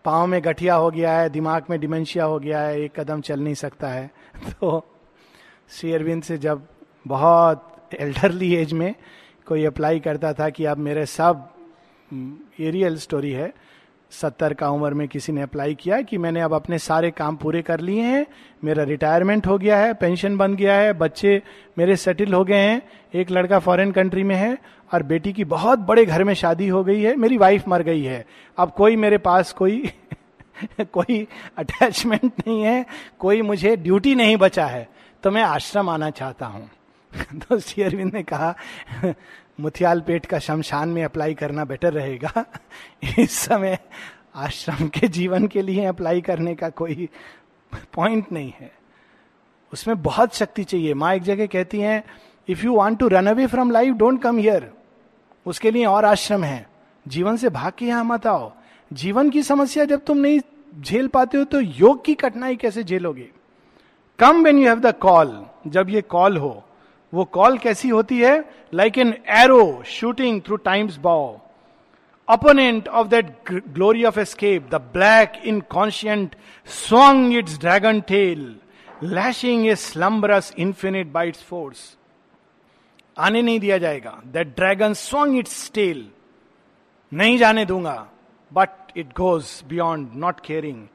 पाँव 0.05 0.27
में 0.27 0.43
गठिया 0.43 0.75
हो 0.75 0.89
गया 0.91 1.11
है, 1.11 1.29
दिमाग 1.29 1.65
में 1.69 1.79
डिमेंशिया 1.79 2.25
हो 2.25 2.39
गया 2.39 2.61
है, 2.61 2.81
एक 2.81 2.99
कदम 2.99 3.21
चल 3.21 3.39
नहीं 3.39 3.53
सकता 3.53 3.87
है। 3.87 4.09
तो 4.49 4.85
श्री 5.69 5.93
अरविंद 5.93 6.23
से 6.23 6.37
जब 6.37 6.67
बहुत 7.07 7.89
एल्डरली 7.99 8.53
एज 8.55 8.73
में 8.73 8.93
कोई 9.47 9.65
अप्लाई 9.65 9.99
करता 9.99 10.33
था 10.33 10.49
कि 10.49 10.65
अब 10.65 10.77
मेरे 10.77 11.05
सब 11.05 11.49
ये 12.59 12.69
रियल 12.71 12.97
स्टोरी 12.97 13.31
है। 13.31 13.53
सत्तर 14.11 14.53
का 14.53 14.69
उम्र 14.69 14.93
में 14.93 15.07
किसी 15.07 15.31
ने 15.31 15.41
अप्लाई 15.41 15.73
किया 15.75 16.01
कि 16.01 16.17
मैंने 16.17 16.41
अब 16.41 16.53
अपने 16.53 16.77
सारे 16.79 17.11
काम 17.11 17.35
पूरे 17.35 17.61
कर 17.61 17.79
लिए 17.79 18.01
हैं। 18.01 18.25
मेरा 18.63 18.83
रिटायरमेंट 18.83 19.47
हो 19.47 19.57
गया 19.57 19.77
है 19.77 19.93
पेंशन 19.93 20.37
बन 20.37 20.55
गया 20.55 20.73
है, 20.73 20.93
बच्चे 20.93 21.41
मेरे 21.77 21.95
सेटल 21.95 22.33
हो 22.33 22.43
गए 22.43 22.55
हैं, 22.55 22.81
एक 23.13 23.31
लड़का 23.31 23.59
फॉरेन 23.59 23.91
कंट्री 23.91 24.23
में 24.23 24.35
है 24.35 24.57
और 24.93 25.03
बेटी 25.03 25.33
की 25.33 25.43
बहुत 25.45 25.79
बड़े 25.79 26.05
घर 26.05 26.23
में 26.23 26.33
शादी 26.33 26.67
हो 26.67 26.83
गई 26.83 27.01
है, 27.01 27.15
मेरी 27.15 27.37
वाइफ 27.37 27.67
मर 27.67 27.83
गई 27.83 28.03
है। 28.03 28.25
अब 28.57 28.71
कोई 28.71 28.95
मेरे 28.95 29.17
पास 29.17 29.51
कोई 29.53 29.83
कोई 30.81 31.27
अटैचमेंट 31.57 32.25
नहीं 32.25 32.61
है, 32.63 32.85
कोई 33.19 33.41
मुझे 33.41 33.75
ड्यूटी 33.75 34.15
नहीं 34.15 34.37
बचा 34.37 34.65
है। 34.65 34.87
तो 35.23 35.31
मैं 35.31 35.43
आश्रम 35.43 35.89
आना 35.89 36.09
चाहता 36.09 36.45
हूँ। 36.45 36.69
तो 37.17 37.59
श्री 37.59 37.83
अरविंद 37.83 38.13
ने 38.13 38.23
कहा, 38.23 38.53
मुथियाल 39.59 40.01
पेट 40.01 40.25
का 40.25 40.39
शमशान 40.39 40.89
में 40.89 41.03
अप्लाई 41.03 41.33
करना 41.33 41.65
बेटर 41.65 41.93
रहेगा। 41.93 42.45
इस 43.19 43.31
समय 43.31 43.77
आश्रम 44.35 44.87
के 44.87 45.07
जीवन 45.07 45.47
के 45.47 45.61
लिए 45.61 45.85
अप्लाई 45.85 46.21
करने 46.21 46.55
का 46.55 46.69
कोई 46.69 47.09
पॉइंट 47.93 48.31
नहीं 48.31 48.53
है। 48.59 48.71
उसमें 49.73 50.01
बहुत 50.01 50.35
शक्ति 50.35 50.63
चाहिए। 50.63 50.93
माँ 50.93 51.13
एक 51.15 51.23
जगह 51.23 51.45
कहती 51.45 51.79
हैं 51.79 52.03
if 52.47 52.65
you 52.65 52.73
want 52.73 52.99
to 52.99 53.07
run 53.07 53.27
away 53.27 53.47
from 53.47 53.71
life 53.71 53.95
don't 53.95 54.21
come 54.21 54.37
here 54.37 54.71
उसके 55.45 55.71
लिए 55.71 55.85
और 55.85 56.05
आश्रम 56.05 56.43
है। 56.43 56.69
जीवन 57.07 57.37
से 57.37 57.49
भाग 57.49 57.73
के 57.77 57.85
यहाँ 57.85 58.03
मत 58.03 58.27
आओ। 58.27 58.51
जीवन 58.93 59.29
की 59.29 59.43
समस्या 59.43 59.85
जब 59.85 60.05
तुम 60.05 60.17
नहीं 60.17 60.39
झेल 60.81 61.07
पाते 61.07 61.37
हो 61.37 61.43
तो 61.43 61.59
योग 61.59 62.03
की 62.05 62.13
कठिनाई 62.13 62.55
कैसे 62.55 62.83
झेलोगे? 62.83 63.29
Come 64.19 64.43
when 64.43 64.59
you 64.59 64.67
have 64.67 64.79
the 64.79 64.93
call 64.93 65.45
जब 65.67 65.89
ये 65.89 66.01
कॉल 66.01 66.37
हो 66.37 66.63
वो 67.13 67.23
कॉल 67.25 67.57
कैसी 67.57 67.89
होती 67.89 68.19
है? 68.19 68.43
Like 68.73 68.97
an 68.97 69.13
arrow 69.35 69.83
shooting 69.87 70.41
through 70.45 70.55
time's 70.55 70.97
bow 70.99 71.17
opponent 72.27 72.87
of 72.87 73.07
that 73.07 73.51
glory 73.51 74.03
of 74.05 74.19
escape 74.19 74.69
the 74.71 74.81
black 74.93 75.41
inconscient 75.69 76.35
swung 76.67 77.33
its 77.37 77.57
dragon 77.59 78.01
tail 78.07 78.55
lashing 79.03 79.67
a 79.67 79.75
slumberous 79.75 80.53
infinite 80.59 81.11
by 81.11 81.27
its 81.27 81.43
force 81.43 81.95
आने 83.17 83.41
नहीं 83.41 83.59
दिया 83.59 83.77
जाएगा। 83.77 84.19
That 84.25 84.47
dragon 84.55 84.93
swung 84.93 85.37
its 85.37 85.71
tail 85.73 86.07
नहीं 87.11 87.37
जाने 87.37 87.65
दूँगा। 87.65 87.95
But 88.51 88.97
it 88.97 89.13
goes 89.17 89.45
beyond 89.69 90.09
not 90.15 90.39
caring 90.45 90.87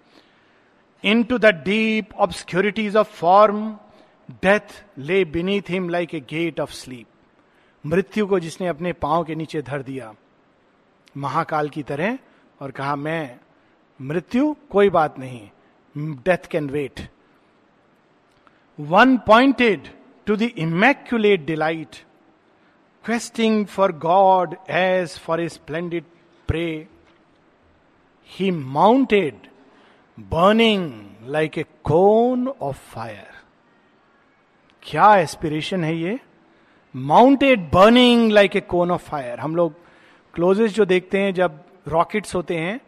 into 1.23 1.39
the 1.39 1.47
deep 1.65 2.15
obscurities 2.17 2.97
of 2.97 3.17
form 3.17 3.77
death 4.31 4.85
lay 4.99 5.25
beneath 5.25 5.71
him 5.71 5.89
like 5.89 6.15
a 6.15 6.21
gate 6.21 6.61
of 6.61 6.73
sleep 6.73 7.07
मृत्यु 7.85 8.27
को 8.27 8.39
जिसने 8.41 8.67
अपने 8.69 8.93
पाँव 8.93 9.25
के 9.25 9.35
नीचे 9.35 9.63
धर 9.63 9.83
दिया। 9.83 10.13
महाकाल 11.17 11.69
की 11.69 11.83
तरह 11.83 12.19
और 12.61 12.71
कहा, 12.71 12.97
मैं, 12.97 13.39
मृत्यु 14.01 14.55
कोई 14.71 14.91
बात 14.91 15.19
नहीं। 15.19 15.49
Death 15.97 16.47
can 16.51 16.69
wait 16.71 17.01
one 18.79 19.17
pointed 19.17 19.89
to 20.27 20.37
the 20.37 20.43
immaculate 20.43 21.45
delight 21.47 21.97
questing 23.05 23.67
for 23.67 23.93
God 23.93 24.57
as 24.71 25.19
for 25.19 25.41
a 25.41 25.49
splendid 25.49 26.05
prey 26.49 26.67
he 28.31 28.51
mounted 28.51 29.49
burning 30.19 30.93
like 31.23 31.59
a 31.59 31.65
cone 31.85 32.49
of 32.49 32.77
fire 32.95 33.42
क्या 34.83 35.15
एस्पिरेशन 35.17 35.85
है 35.85 35.95
ये? 35.97 36.19
Mounted 36.95 37.71
burning 37.71 38.33
like 38.33 38.57
a 38.57 38.61
cone 38.61 38.91
of 38.91 39.03
fire 39.03 39.41
हम 39.41 39.55
लोग 39.57 39.75
closest 40.35 40.77
जो 40.77 40.85
देखते 40.85 41.19
हैं, 41.19 41.35
जब 41.35 41.59
rockets 41.89 42.35
होते 42.35 42.57
हैं, 42.57 42.81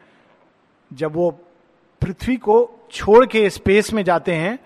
जब 0.91 1.15
वो 1.15 1.31
पृथ्वी 2.03 2.37
को 2.37 2.57
छोड़ 2.93 3.25
के 3.27 3.49
स्पेस 3.51 3.93
में 3.93 4.03
जाते 4.05 4.35
हैं 4.35 4.59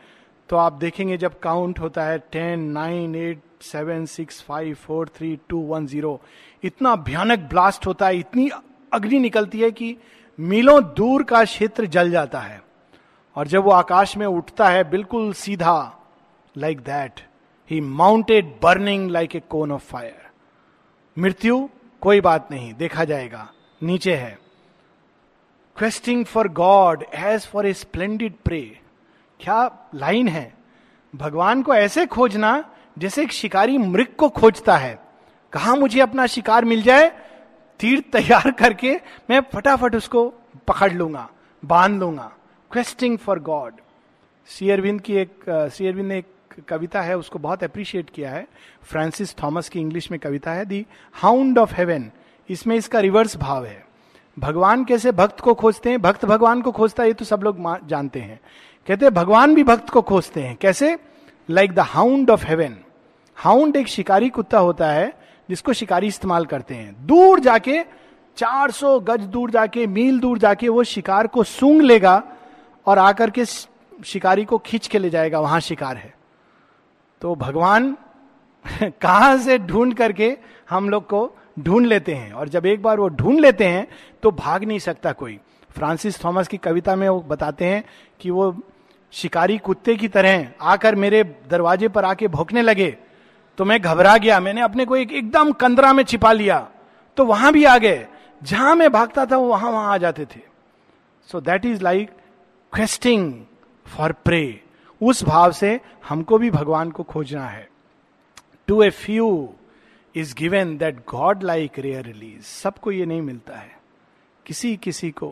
तो 0.50 0.56
आप 0.56 0.72
देखेंगे 0.72 1.16
जब 1.16 1.38
काउंट 1.38 1.80
होता 1.80 2.04
है 2.04 2.18
ten 2.32 2.60
nine 2.72 3.14
eight 3.14 3.42
seven 3.62 4.04
six 4.06 4.42
five 4.42 4.74
four 4.76 5.08
three 5.08 5.38
two 5.48 5.58
one 5.58 5.86
zero 5.86 6.20
इतना 6.64 6.94
भयानक 6.96 7.38
ब्लास्ट 7.38 7.86
होता 7.86 8.06
है, 8.06 8.18
इतनी 8.18 8.48
अग्नि 8.92 9.18
निकलती 9.18 9.60
है 9.60 9.70
कि 9.70 9.96
मीलों 10.38 10.82
दूर 10.96 11.22
का 11.22 11.44
क्षेत्र 11.44 11.86
जल 11.86 12.10
जाता 12.10 12.40
है। 12.40 12.60
और 13.36 13.46
जब 13.46 13.64
वो 13.64 13.70
आकाश 13.70 14.16
में 14.16 14.26
उठता 14.26 14.68
है, 14.68 14.90
बिल्कुल 14.90 15.32
सीधा 15.32 15.94
like 16.58 16.80
that 16.80 17.20
he 17.70 17.80
mounted 17.80 18.54
burning 18.62 19.10
like 19.10 19.36
a 19.36 19.40
cone 19.50 19.72
of 19.72 19.86
fire 19.86 20.26
मृत्यु 21.16 21.68
कोई 22.02 22.20
बात 22.20 22.50
नहीं, 22.50 22.72
देखा 22.74 23.04
जाएगा, 23.04 23.48
नीचे 23.80 24.14
है। 24.14 24.38
Questing 25.76 26.24
for 26.24 26.48
God 26.48 27.04
as 27.14 27.46
for 27.46 27.66
a 27.66 27.72
splendid 27.72 28.34
prey 28.44 28.60
क्या 29.40 29.88
लाइन 29.94 30.28
है? 30.28 30.52
भगवान 31.14 31.62
को 31.62 31.74
ऐसे 31.74 32.06
खोजना 32.06 32.52
जैसे 32.98 33.22
एक 33.22 33.32
शिकारी 33.32 33.78
मृग 33.78 34.14
को 34.18 34.28
खोजता 34.30 34.76
है। 34.76 34.98
कहा 35.52 35.74
मुझे 35.74 36.00
अपना 36.00 36.26
शिकार 36.26 36.64
मिल 36.64 36.82
जाए? 36.82 37.08
तीर 37.80 38.00
तैयार 38.12 38.50
करके 38.50 38.94
मैं 39.30 39.40
फटाफट 39.52 39.96
उसको 39.96 40.28
पकड़ 40.68 40.92
लूँगा, 40.92 41.28
बाँध 41.62 42.00
लूँगा। 42.00 42.32
Questing 42.70 43.18
for 43.18 43.38
God 43.40 43.74
Sri 44.48 44.70
Aurobindo 44.70 45.00
की 45.00 45.16
एक 45.16 45.44
सी 45.48 45.86
अरविंद 45.86 46.08
ने 46.08 46.18
एक 46.18 46.26
कविता 46.68 47.00
है, 47.00 47.16
उसको 47.16 47.38
बहुत 47.38 47.64
अप्रिशिएट 47.64 48.10
किया 48.10 48.30
है। 48.30 48.46
फ्रांसिस 48.82 49.34
थॉमस 49.42 49.68
की 49.68 49.80
इंग्लिश 49.80 50.10
में 50.10 50.20
कविता 50.20 50.52
है 50.52 50.64
दी 50.64 50.86
हाउंड 51.12 51.58
ऑफ़ 51.58 51.74
हेवन 51.74 52.10
इसमें 52.50 52.76
इसका 52.76 53.00
रिवर्स 53.00 53.36
भाव 53.36 53.64
है। 53.66 53.86
भगवान 54.38 54.84
कैसे 54.84 55.12
भक्त 55.12 55.40
को 55.40 55.54
खोजते 55.54 55.90
हैं? 55.90 56.02
भक्त 56.02 56.24
भगवान 56.24 56.62
को 56.62 56.72
खोजता 56.72 57.02
है, 57.02 57.08
ये 57.08 57.14
तो 57.14 57.24
सब 57.24 57.40
लोग 57.42 57.86
जानते 57.86 58.20
हैं। 58.20 58.40
कहते 58.88 59.04
हैं, 59.04 59.14
भगवान 59.14 59.54
भी 59.54 59.64
भक्त 59.64 59.90
को 59.90 60.02
खोजते 60.02 60.42
हैं। 60.42 60.56
कैसे? 60.56 60.98
Like 61.50 61.72
the 61.72 61.78
hound 61.78 62.30
of 62.30 62.46
heaven 62.46 62.76
hound 63.36 63.76
एक 63.76 63.88
शिकारी 63.88 64.28
कुत्ता 64.28 64.58
होता 64.58 64.90
है, 64.90 65.12
जिसको 65.50 65.72
शिकारी 65.72 66.06
इस्तेमाल 66.06 66.44
करते 66.46 66.74
हैं। 66.74 67.06
दूर 67.06 67.40
जाके 67.40 67.84
400 68.36 69.00
गज 69.00 69.20
दूर 69.20 69.50
जाके, 69.50 69.86
मील 69.86 70.20
दूर 70.20 70.38
जाके 70.38 70.68
वो 70.68 70.84
शिकार 70.84 71.26
को 71.26 71.44
सूंघ 71.44 71.82
लेगा 71.82 72.22
और 72.86 72.98
आकर 72.98 73.30
के 73.30 73.44
शिकारी 73.44 74.44
को 74.44 74.58
खींच 74.58 74.86
के 74.86 74.98
ले 74.98 75.10
जाएगा। 75.10 75.40
वहाँ 75.40 75.60
शिकार 75.60 75.96
है। 75.96 76.17
तो 77.20 77.34
भगवान 77.34 77.96
कहाँ 78.82 79.38
से 79.38 79.58
ढूंढ 79.58 79.94
करके 79.94 80.38
हम 80.70 80.90
लोग 80.90 81.06
को 81.06 81.36
ढूंढ 81.58 81.86
लेते 81.86 82.14
हैं? 82.14 82.32
और 82.32 82.48
जब 82.48 82.66
एक 82.66 82.82
बार 82.82 83.00
वो 83.00 83.08
ढूंढ 83.08 83.40
लेते 83.40 83.64
हैं 83.64 83.88
तो 84.22 84.30
भाग 84.30 84.64
नहीं 84.64 84.78
सकता 84.78 85.12
कोई। 85.12 85.40
फ्रांसिस 85.70 86.24
थॉमस 86.24 86.48
की 86.48 86.56
कविता 86.56 86.96
में 86.96 87.08
वो 87.08 87.20
बताते 87.20 87.64
हैं 87.64 87.84
कि 88.20 88.30
वो 88.30 88.62
शिकारी 89.12 89.58
कुत्ते 89.58 89.96
की 89.96 90.08
तरह 90.08 90.48
आकर 90.60 90.94
मेरे 90.94 91.24
दरवाजे 91.50 91.88
पर 91.88 92.04
आके 92.04 92.28
भोंकने 92.28 92.62
लगे। 92.62 92.96
तो 93.58 93.64
मैं 93.64 93.80
घबरा 93.80 94.16
गया। 94.16 94.40
मैंने 94.40 94.60
अपने 94.60 94.84
को 94.84 94.96
एक 94.96 95.12
एकदम 95.12 95.52
कंदरा 95.52 95.92
में 95.92 96.04
छिपा 96.04 96.32
लिया। 96.32 96.68
तो 97.16 97.24
वहाँ 97.24 97.52
भी 97.52 97.64
आ 97.64 97.78
गए। 97.78 98.06
जहाँ 98.42 98.74
मैं 98.74 98.92
भागता 98.92 99.26
था, 99.26 99.36
वो 99.36 99.48
वहाँ 99.48 99.70
वहाँ 99.70 99.92
आ 99.94 99.98
जाते 99.98 100.24
थे। 100.24 100.40
So 101.32 101.40
that 101.40 101.66
is 101.66 101.82
like 101.82 102.10
questing 102.74 103.34
for 103.86 104.12
prey 104.12 104.60
उस 105.00 105.22
भाव 105.24 105.52
से 105.52 105.78
हमको 106.08 106.38
भी 106.38 106.50
भगवान 106.50 106.90
को 106.90 107.02
खोजना 107.02 107.46
है। 107.46 107.68
To 108.66 108.82
a 108.82 108.90
few 108.90 109.28
is 110.14 110.34
given 110.34 110.76
that 110.78 110.98
God 111.08 111.42
like 111.42 111.78
rare 111.78 112.04
release 112.04 112.44
सबको 112.44 112.92
ये 112.92 113.06
नहीं 113.06 113.22
मिलता 113.22 113.58
है। 113.58 113.76
किसी 114.46 114.76
किसी 114.76 115.10
को 115.10 115.30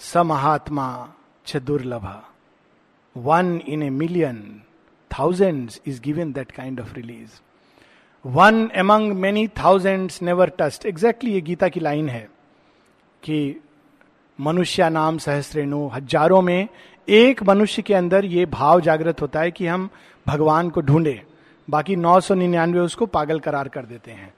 समहात्मा 0.00 0.88
च 1.46 1.56
दुर्लभ। 1.56 2.06
One 3.16 3.60
in 3.68 3.82
a 3.82 3.90
million 3.90 4.60
thousand 5.10 5.70
is 5.86 6.00
given 6.00 6.32
that 6.32 6.50
kind 6.50 6.80
of 6.80 6.94
release 6.94 7.40
one 8.24 8.70
among 8.74 9.12
many 9.12 9.46
thousand 9.58 10.10
never 10.22 10.52
touched 10.58 10.86
exactly 10.86 11.32
ये 11.32 11.40
गीता 11.40 11.68
की 11.68 11.80
लाइन 11.80 12.08
है 12.08 12.28
कि 13.22 13.60
मनुष्य 14.38 14.88
नाम 14.90 15.18
सहस्रेणु 15.18 15.86
हज़ारों 15.88 16.40
में 16.42 16.68
एक 17.10 17.42
मनुष्य 17.42 17.82
के 17.82 17.94
अंदर 17.94 18.24
ये 18.24 18.44
भाव 18.46 18.80
जागृत 18.80 19.20
होता 19.22 19.40
है 19.40 19.50
कि 19.50 19.66
हम 19.66 19.88
भगवान 20.26 20.70
को 20.70 20.80
ढूंढे। 20.80 21.20
बाकी 21.68 21.96
नौ 21.96 22.18
सौ 22.20 22.34
निन्यानवे 22.34 22.80
उसको 22.80 23.06
पागल 23.06 23.38
करार 23.40 23.68
कर 23.68 23.84
देते 23.84 24.10
हैं। 24.10 24.32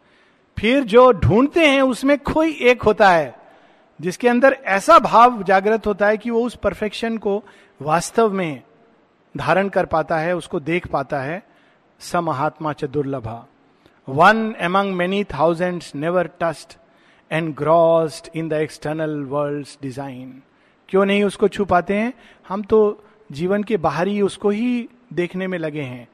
फिर 0.58 0.85
जो 0.85 1.11
ढूंढते 1.12 1.66
हैं, 1.66 1.82
उसमें 1.82 2.18
कोई 2.18 2.52
एक 2.62 2.82
होता 2.82 3.11
है, 3.11 3.35
जिसके 4.00 4.28
अंदर 4.28 4.56
ऐसा 4.66 4.98
भाव 4.98 5.42
जागृत 5.42 5.87
होता 5.87 6.06
है 6.06 6.16
कि 6.16 6.30
वो 6.30 6.42
उस 6.42 6.54
परफेक्शन 6.54 7.16
को 7.18 7.42
वास्तव 7.80 8.32
में 8.32 8.62
धारण 9.35 9.68
कर 9.68 9.87
पाता 9.87 10.18
है, 10.18 10.37
उसको 10.37 10.61
देख 10.61 10.87
पाता 10.87 11.20
है। 11.20 11.42
स 12.00 12.16
महात्मा 12.16 12.72
च 12.72 12.85
दुर्लभा। 12.85 13.44
One 14.08 14.54
among 14.61 14.94
many 14.94 15.22
thousand 15.24 15.82
never 15.94 16.30
touched 16.40 16.76
engrossed 17.54 18.28
in 18.37 18.48
the 18.48 18.52
external 18.52 19.22
world 19.24 19.66
design 19.82 20.42
क्यों 20.92 21.05
नहीं 21.05 21.22
उसको 21.24 21.48
छुपाते 21.48 21.94
हैं? 21.94 22.12
हम 22.48 22.62
तो 22.62 23.05
जीवन 23.33 23.62
के 23.62 23.76
बाहरी 23.76 24.20
उसको 24.20 24.50
ही 24.50 24.88
देखने 25.12 25.46
में 25.46 25.59
लगे 25.59 25.81
हैं। 25.81 26.09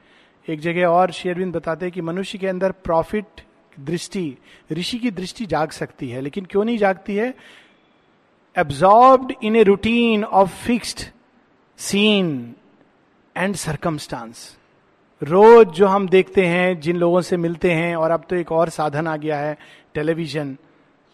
एक 0.47 0.59
जगह 0.59 0.87
और 0.87 1.11
शेरविंद 1.11 1.55
बताते 1.55 1.85
हैं 1.85 1.93
कि 1.93 2.01
मनुष्य 2.01 2.37
के 2.37 2.47
अंदर 2.47 2.71
प्रॉफिट 2.71 3.41
दृष्टि, 3.79 4.37
ऋषि 4.71 4.97
की 4.99 5.11
दृष्टि 5.11 5.45
जाग 5.45 5.71
सकती 5.71 6.09
है, 6.09 6.21
लेकिन 6.21 6.45
क्यों 6.45 6.63
नहीं 6.65 6.77
जागती 6.77 7.15
है? 7.15 7.33
Absorbed 8.55 9.35
in 9.43 9.55
a 9.55 9.63
routine 9.63 10.23
of 10.23 10.55
fixed 10.65 11.05
scene 11.79 12.55
and 13.35 13.55
circumstance 13.55 14.57
रोज 15.21 15.67
जो 15.67 15.87
हम 15.87 16.09
देखते 16.09 16.45
हैं, 16.45 16.79
जिन 16.79 16.97
लोगों 16.97 17.21
से 17.21 17.37
मिलते 17.37 17.71
हैं, 17.71 17.95
और 17.95 18.11
अब 18.11 18.25
तो 18.29 18.35
एक 18.35 18.51
और 18.51 18.69
साधन 18.69 19.07
आ 19.07 19.17
गया 19.17 19.39
है 19.39 19.57
टेलीविज़न 19.93 20.57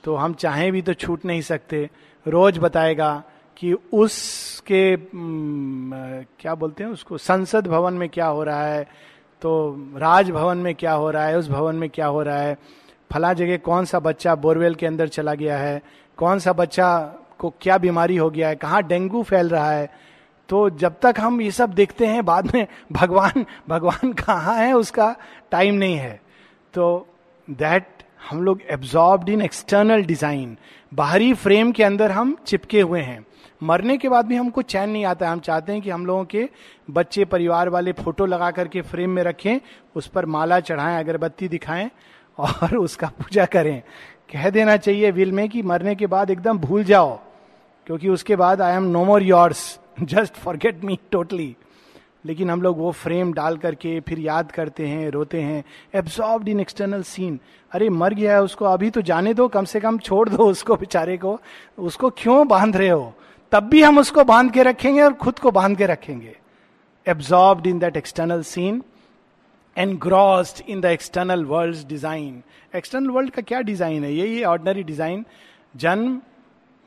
तो 0.03 0.15
हम 0.15 0.33
चाहें 0.33 0.71
भी 0.71 0.81
तो 0.81 0.93
छूट 0.93 1.25
नहीं 1.25 1.41
सकते। 1.41 1.89
रोज 2.25 2.57
बताएगा 2.57 3.23
कि 3.57 3.73
उसके 3.73 4.95
क्या 5.11 6.55
बोलते 6.55 6.83
हैं 6.83 6.91
उसको, 6.91 7.17
संसद 7.17 7.67
भवन 7.67 7.93
में 7.93 8.07
क्या 8.09 8.27
हो 8.27 8.43
रहा 8.43 8.65
है 8.65 8.83
तो 9.41 9.51
राजभवन 9.97 10.57
में 10.57 10.73
क्या 10.75 10.93
हो 10.93 11.09
रहा 11.11 11.25
है, 11.25 11.37
उस 11.37 11.49
भवन 11.49 11.75
में 11.75 11.89
क्या 11.89 12.07
हो 12.07 12.21
रहा 12.23 12.37
है, 12.37 12.57
फला 13.11 13.33
जगह 13.33 13.57
कौन 13.59 13.85
सा 13.85 13.99
बच्चा 14.01 14.35
बोरवेल 14.37 14.75
के 14.75 14.85
अंदर 14.85 15.07
चला 15.09 15.33
गया 15.35 15.57
है, 15.57 15.81
कौन 16.17 16.39
सा 16.39 16.53
बच्चा 16.53 16.97
को 17.39 17.53
क्या 17.61 17.77
बीमारी 17.77 18.17
हो 18.17 18.29
गया 18.29 18.49
है, 18.49 18.55
कहाँ 18.55 18.81
डेंगू 18.83 19.23
फैल 19.23 19.49
रहा 19.49 19.71
है 19.71 19.89
तो 20.49 20.69
जब 20.71 20.95
तक 21.01 21.19
हम 21.19 21.39
ये 21.41 21.51
सब 21.51 21.73
देखते 21.73 22.05
हैं 22.05 22.23
बाद 22.25 22.53
में, 22.55 22.67
भगवान 22.91 23.45
भगवान 23.69 24.11
कहाँ 24.15 24.55
है 24.55 24.73
उसका 24.73 25.15
टाइम 25.51 25.75
नहीं 25.75 25.95
है। 25.95 26.19
तो 26.73 27.07
दैट 27.47 28.03
हम 28.29 28.41
लोग 28.43 28.61
एब्जॉर्ब्ड 28.71 29.29
इन 29.29 29.41
एक्सटर्नल 29.41 30.03
डिज़ाइन 30.03 30.55
बाहरी 30.91 31.33
फ्रेम 31.35 31.71
के 31.71 31.83
अंदर 31.83 32.11
हम 32.11 32.35
चिपके 32.47 32.81
हुए 32.81 33.01
हैं। 33.01 33.25
मरने 33.65 33.97
के 33.97 34.09
बाद 34.09 34.25
भी 34.25 34.35
हमको 34.35 34.61
चैन 34.61 34.89
नहीं 34.89 35.05
आता 35.05 35.29
हम 35.29 35.39
चाहते 35.39 35.73
हैं 35.73 35.81
कि 35.81 35.89
हम 35.89 36.05
लोगों 36.05 36.25
के 36.25 36.49
बच्चे, 36.89 37.25
परिवार 37.25 37.69
वाले 37.69 37.91
फ़ोटो 37.93 38.25
लगा 38.25 38.51
करके 38.51 38.81
फ्रेम 38.81 39.09
में 39.09 39.23
रखें, 39.23 39.59
उस 39.95 40.07
पर 40.07 40.25
माला 40.25 40.59
चढ़ाएँ, 40.59 40.99
अगरबत्ती 40.99 41.47
दिखाएँ 41.47 41.89
और 42.37 42.77
उसका 42.85 43.07
पूजा 43.07 43.45
करें। 43.45 43.81
कह 44.33 44.49
देना 44.49 44.77
चाहिए 44.77 45.11
विल 45.11 45.31
में 45.31 45.47
कि 45.49 45.61
मरने 45.63 45.95
के 45.95 46.07
बाद 46.07 46.29
एकदम 46.29 46.57
भूल 46.57 46.83
जाओ, 46.83 47.19
क्योंकि 47.87 48.09
उसके 48.09 48.35
बाद 48.35 48.61
I 48.61 48.75
am 48.75 48.83
no 48.83 49.03
more 49.05 49.23
yours 49.23 49.79
just 50.01 50.33
forget 50.33 50.83
me 50.83 50.99
totally 51.11 51.55
लेकिन 52.25 52.49
हम 52.49 52.61
लोग 52.61 52.77
वो 52.77 52.91
फ्रेम 52.91 53.33
डाल 53.33 53.57
करके 53.57 53.99
फिर 53.99 54.19
याद 54.19 54.51
करते 54.51 54.87
हैं, 54.87 55.09
रोते 55.09 55.41
हैं 55.41 55.63
एब्सॉर्ब्ड 55.95 56.47
इन 56.49 56.59
एक्सटर्नल 56.59 57.03
सीन 57.03 57.39
अरे, 57.71 57.89
मर 57.89 58.13
गया 58.13 58.33
है 58.33 58.41
उसको, 58.43 58.65
अभी 58.65 58.89
तो 58.89 59.01
जाने 59.01 59.33
दो, 59.33 59.47
कम 59.47 59.65
से 59.65 59.79
कम 59.79 59.97
छोड़ 59.97 60.29
दो 60.29 60.45
उसको 60.45 60.75
बेचारे 60.75 61.17
को। 61.17 61.39
उसको 61.79 62.09
क्यों 62.09 62.47
बाँध 62.47 62.77
रहे 62.77 62.89
हो? 62.89 63.13
तब 63.51 63.63
भी 63.63 63.81
हम 63.83 63.97
उसको 63.97 64.23
बाँध 64.23 64.51
के 64.51 64.63
रखेंगे 64.63 65.01
और 65.01 65.13
खुद 65.15 65.39
को 65.39 65.51
बाँध 65.51 65.77
के 65.77 65.85
रखेंगे। 65.85 66.35
Absorbed 67.05 67.67
in 67.67 67.79
that 67.79 67.97
external 67.97 68.41
scene 68.43 68.83
engrossed 69.77 70.61
in 70.69 70.81
the 70.81 70.85
external 70.85 71.43
world 71.45 71.87
design 71.87 72.41
external 72.73 73.09
world 73.09 73.31
का 73.31 73.41
क्या 73.41 73.61
डिज़ाइन 73.61 74.03
है? 74.03 74.13
यही 74.13 74.43
ऑर्डनरी 74.43 74.83
डिज़ाइन 74.83 75.25
जन्म, 75.73 76.19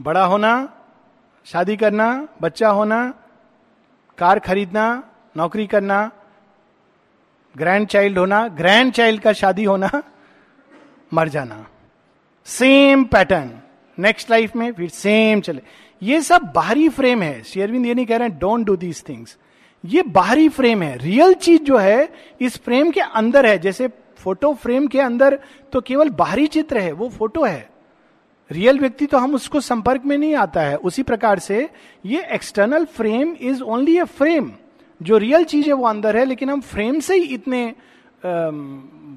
बड़ा 0.00 0.24
होना, 0.24 0.68
शादी 1.46 1.76
करना, 1.76 2.28
बच्चा 2.42 2.68
होना, 2.70 3.00
कार 4.18 4.38
खरीदना, 4.38 5.02
नौकरी 5.36 5.66
करना 5.66 6.10
ग्रैंड 7.54 7.86
चाइल्ड 7.88 8.18
होना 8.18 8.46
ग्रैंड 8.50 8.92
चाइल्ड 8.92 9.20
का 9.22 9.32
शादी 9.32 9.64
होना, 9.64 9.90
मर 11.12 11.28
जाना। 11.28 11.64
सेम 12.46 13.04
पैटर्न 13.04 13.50
नेक्स्ट 13.98 14.30
लाइफ 14.30 14.56
में 14.56 14.72
फिर 14.72 14.88
सेम 14.90 15.40
चले। 15.40 15.62
ये 16.02 16.20
सब 16.20 16.42
बाहरी 16.54 16.88
फ्रेम 16.88 17.22
है। 17.22 17.42
शेयरविंद 17.42 17.86
ये 17.86 17.94
नहीं 17.94 18.06
कह 18.06 18.16
रहे 18.16 18.28
हैं 18.28 18.38
डोंट 18.38 18.66
डू 18.66 18.76
दीज 18.76 19.02
थिंग्स 19.08 19.36
ये 19.84 20.02
बाहरी 20.02 20.48
फ्रेम 20.48 20.82
है। 20.82 20.96
रियल 20.98 21.34
चीज़ 21.34 21.62
जो 21.62 21.76
है, 21.76 22.08
इस 22.40 22.56
फ्रेम 22.58 22.90
के 22.90 23.00
अंदर 23.00 23.46
है। 23.46 23.58
जैसे 23.58 23.88
फ़ोटो 24.18 24.52
फ्रेम 24.54 24.86
के 24.86 25.00
अंदर 25.00 25.38
तो 25.72 25.80
केवल 25.80 26.08
बाहरी 26.10 26.46
चित्र 26.46 26.78
है, 26.78 26.92
वो 26.92 27.08
फ़ोटो 27.08 27.44
है। 27.44 27.68
रियल 28.50 28.78
व्यक्ति 28.78 29.06
तो 29.06 29.18
हम 29.18 29.34
उसको 29.34 29.60
संपर्क 29.60 30.04
में 30.06 30.16
नहीं 30.18 30.34
आता 30.34 30.60
है। 30.60 30.76
उसी 30.78 31.02
प्रकार 31.02 31.38
से 31.38 31.68
ये 32.06 32.24
external 32.32 32.84
frame 32.84 33.34
is 33.40 33.62
only 33.62 33.98
a 33.98 34.04
frame 34.04 34.50
जो 35.00 35.18
रियल 35.18 35.44
चीज़ 35.44 35.66
है 35.66 35.72
वो 35.72 35.86
अंदर 35.86 36.16
है, 36.16 36.24
लेकिन 36.24 36.50
हम 36.50 36.60
फ्रेम 36.60 37.00
से 37.00 37.14
ही 37.14 37.34
इतने 37.34 37.74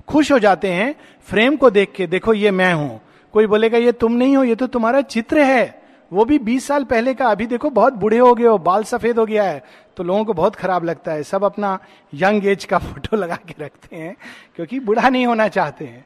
खुश 0.08 0.32
हो 0.32 0.40
जाते 0.40 0.68
हैं। 0.68 0.96
फ्रेम 1.28 1.56
को 1.56 1.70
देख 1.70 1.92
के, 1.92 2.08
देखो, 2.08 2.34
ये 2.34 2.52
मैं 2.52 2.74
हूँ। 2.74 3.00
कोई 3.34 3.48
बोलेगा, 3.48 3.78
ये 3.78 3.92
तुम 3.92 4.14
नहीं 4.14 4.36
हो, 4.38 4.44
ये 4.44 4.56
तो 4.56 4.68
तुम्हारा 4.68 5.02
चित्र 5.02 5.40
है। 5.40 5.81
वो 6.12 6.26
भी 6.26 6.38
20 6.40 6.68
साल 6.68 6.84
पहले 6.84 7.14
का, 7.14 7.28
अभी 7.28 7.46
देखो 7.46 7.70
बहुत 7.70 7.94
बूढ़े 7.94 8.18
हो 8.18 8.34
गए 8.36 8.46
हो, 8.46 8.58
बाल 8.58 8.84
सफ़ेद 8.84 9.20
हो 9.20 9.26
गया 9.26 9.44
है 9.44 9.64
तो 9.98 10.04
लोगों 10.04 10.24
को 10.26 10.34
बहुत 10.34 10.56
खराब 10.56 10.84
लगता 10.84 11.12
है। 11.12 11.24
सब 11.24 11.44
अपना 11.44 11.78
यंग 12.14 12.46
एज 12.48 12.66
का 12.66 12.78
फ़ोटो 12.80 13.18
लगा 13.18 13.36
के 13.48 13.56
रखते 13.60 13.96
हैं, 13.96 14.16
क्योंकि 14.56 14.80
बूढ़ा 14.80 15.10
नहीं 15.10 15.26
होना 15.26 15.48
चाहते 15.48 15.86
हैं। 15.86 16.06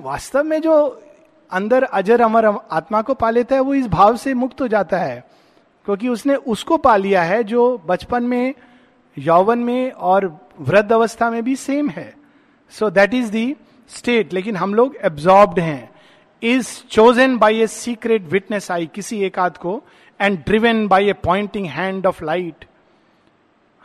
वास्तव 0.00 0.42
में 0.42 0.60
जो 0.60 0.74
अंदर 1.50 1.82
अजर 1.82 2.20
अमर 2.20 2.46
आत्मा 2.46 3.02
को 3.02 3.14
पा 3.14 3.30
लेता 3.30 3.54
है, 3.54 3.60
वो 3.60 3.74
इस 3.74 3.86
भाव 3.88 4.16
से 4.16 4.34
मुक्त 4.34 4.60
हो 4.60 4.68
जाता 4.68 4.98
है, 4.98 5.24
क्योंकि 5.86 6.08
उसने 6.08 6.34
उसको 6.36 6.76
पा 6.76 6.96
लिया 6.96 7.22
है, 7.22 7.42
जो 7.44 7.82
बचपन 7.86 8.22
में, 8.22 8.54
यौवन 9.16 9.58
में 9.58 9.90
और 9.92 10.26
वृद्ध 10.60 10.92
अवस्था 10.92 11.30
में 11.30 11.42
भी 11.44 11.56
सेम 11.56 11.88
है। 11.90 12.14
So 12.74 12.90
that 12.90 13.14
is 13.14 13.30
the 13.30 13.54
state 13.90 14.32
लेकिन 14.32 14.56
हम 14.56 14.74
लोग 14.74 14.96
एब्जॉर्ब्ड 15.02 15.58
हैं। 15.60 15.90
Is 16.44 16.68
chosen 16.90 17.36
by 17.38 17.60
a 17.60 17.66
secret 17.66 18.22
witness 18.22 18.70
eye 18.70 18.86
किसी 18.86 19.22
एक 19.22 19.38
आध 19.38 19.56
को 19.56 19.82
and 20.20 20.38
driven 20.38 20.86
by 20.88 21.08
a 21.08 21.12
pointing 21.12 21.66
hand 21.66 22.06
of 22.06 22.24
light 22.24 22.64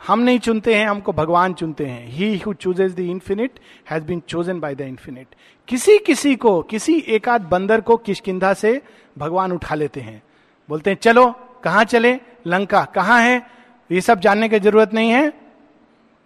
हम 0.00 0.20
नहीं 0.20 0.38
चुनते 0.38 0.74
हैं, 0.74 0.86
हमको 0.88 1.12
भगवान 1.12 1.54
चुनते 1.54 1.86
हैं। 1.86 2.06
He 2.06 2.38
who 2.38 2.52
chooses 2.52 2.94
the 2.94 3.00
infinite 3.00 3.58
has 3.90 4.04
been 4.04 4.22
chosen 4.28 4.60
by 4.60 4.74
the 4.74 4.80
infinite 4.80 5.26
किसी 5.68 5.98
किसी 5.98 6.36
को, 6.36 6.62
किसी 6.62 6.98
एक 6.98 7.28
बंदर 7.28 7.80
को 7.80 7.96
किशकिंधा 7.96 8.52
से 8.54 8.82
भगवान 9.18 9.52
उठा 9.52 9.74
लेते 9.74 10.00
हैं। 10.00 10.22
बोलते 10.68 10.90
हैं, 10.90 10.98
चलो, 11.02 11.34
कहाँ 11.64 11.84
चले? 11.84 12.18
लंका, 12.46 12.84
कहाँ 12.84 13.20
है? 13.20 13.46
ये 13.90 14.00
सब 14.00 14.20
जानने 14.20 14.48
की 14.48 14.58
ज़रूरत 14.58 14.94
नहीं 14.94 15.10
है। 15.10 15.32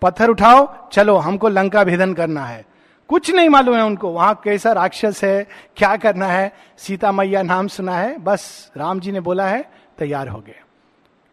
पत्थर 0.02 0.28
उठाओ, 0.28 0.88
चलो, 0.88 1.16
हमको 1.16 1.48
लंका 1.48 1.84
भेदन 1.84 2.14
करना 2.14 2.44
है। 2.44 2.64
कुछ 3.10 3.30
नहीं 3.30 3.48
मालूम 3.48 3.74
है 3.76 3.84
उनको। 3.84 4.10
वहाँ 4.10 4.40
कैसा 4.44 4.72
राक्षस 4.72 5.20
है, 5.24 5.46
क्या 5.76 5.96
करना 5.96 6.26
है, 6.26 6.52
सीता 6.78 7.12
मैया 7.12 7.42
नाम 7.42 7.68
सुना 7.68 7.96
है, 7.98 8.18
बस 8.18 8.72
राम 8.76 9.00
जी 9.00 9.12
ने 9.12 9.20
बोला 9.20 9.48
है, 9.48 9.64
तैयार 9.98 10.28
हो 10.28 10.38
गए। 10.40 10.60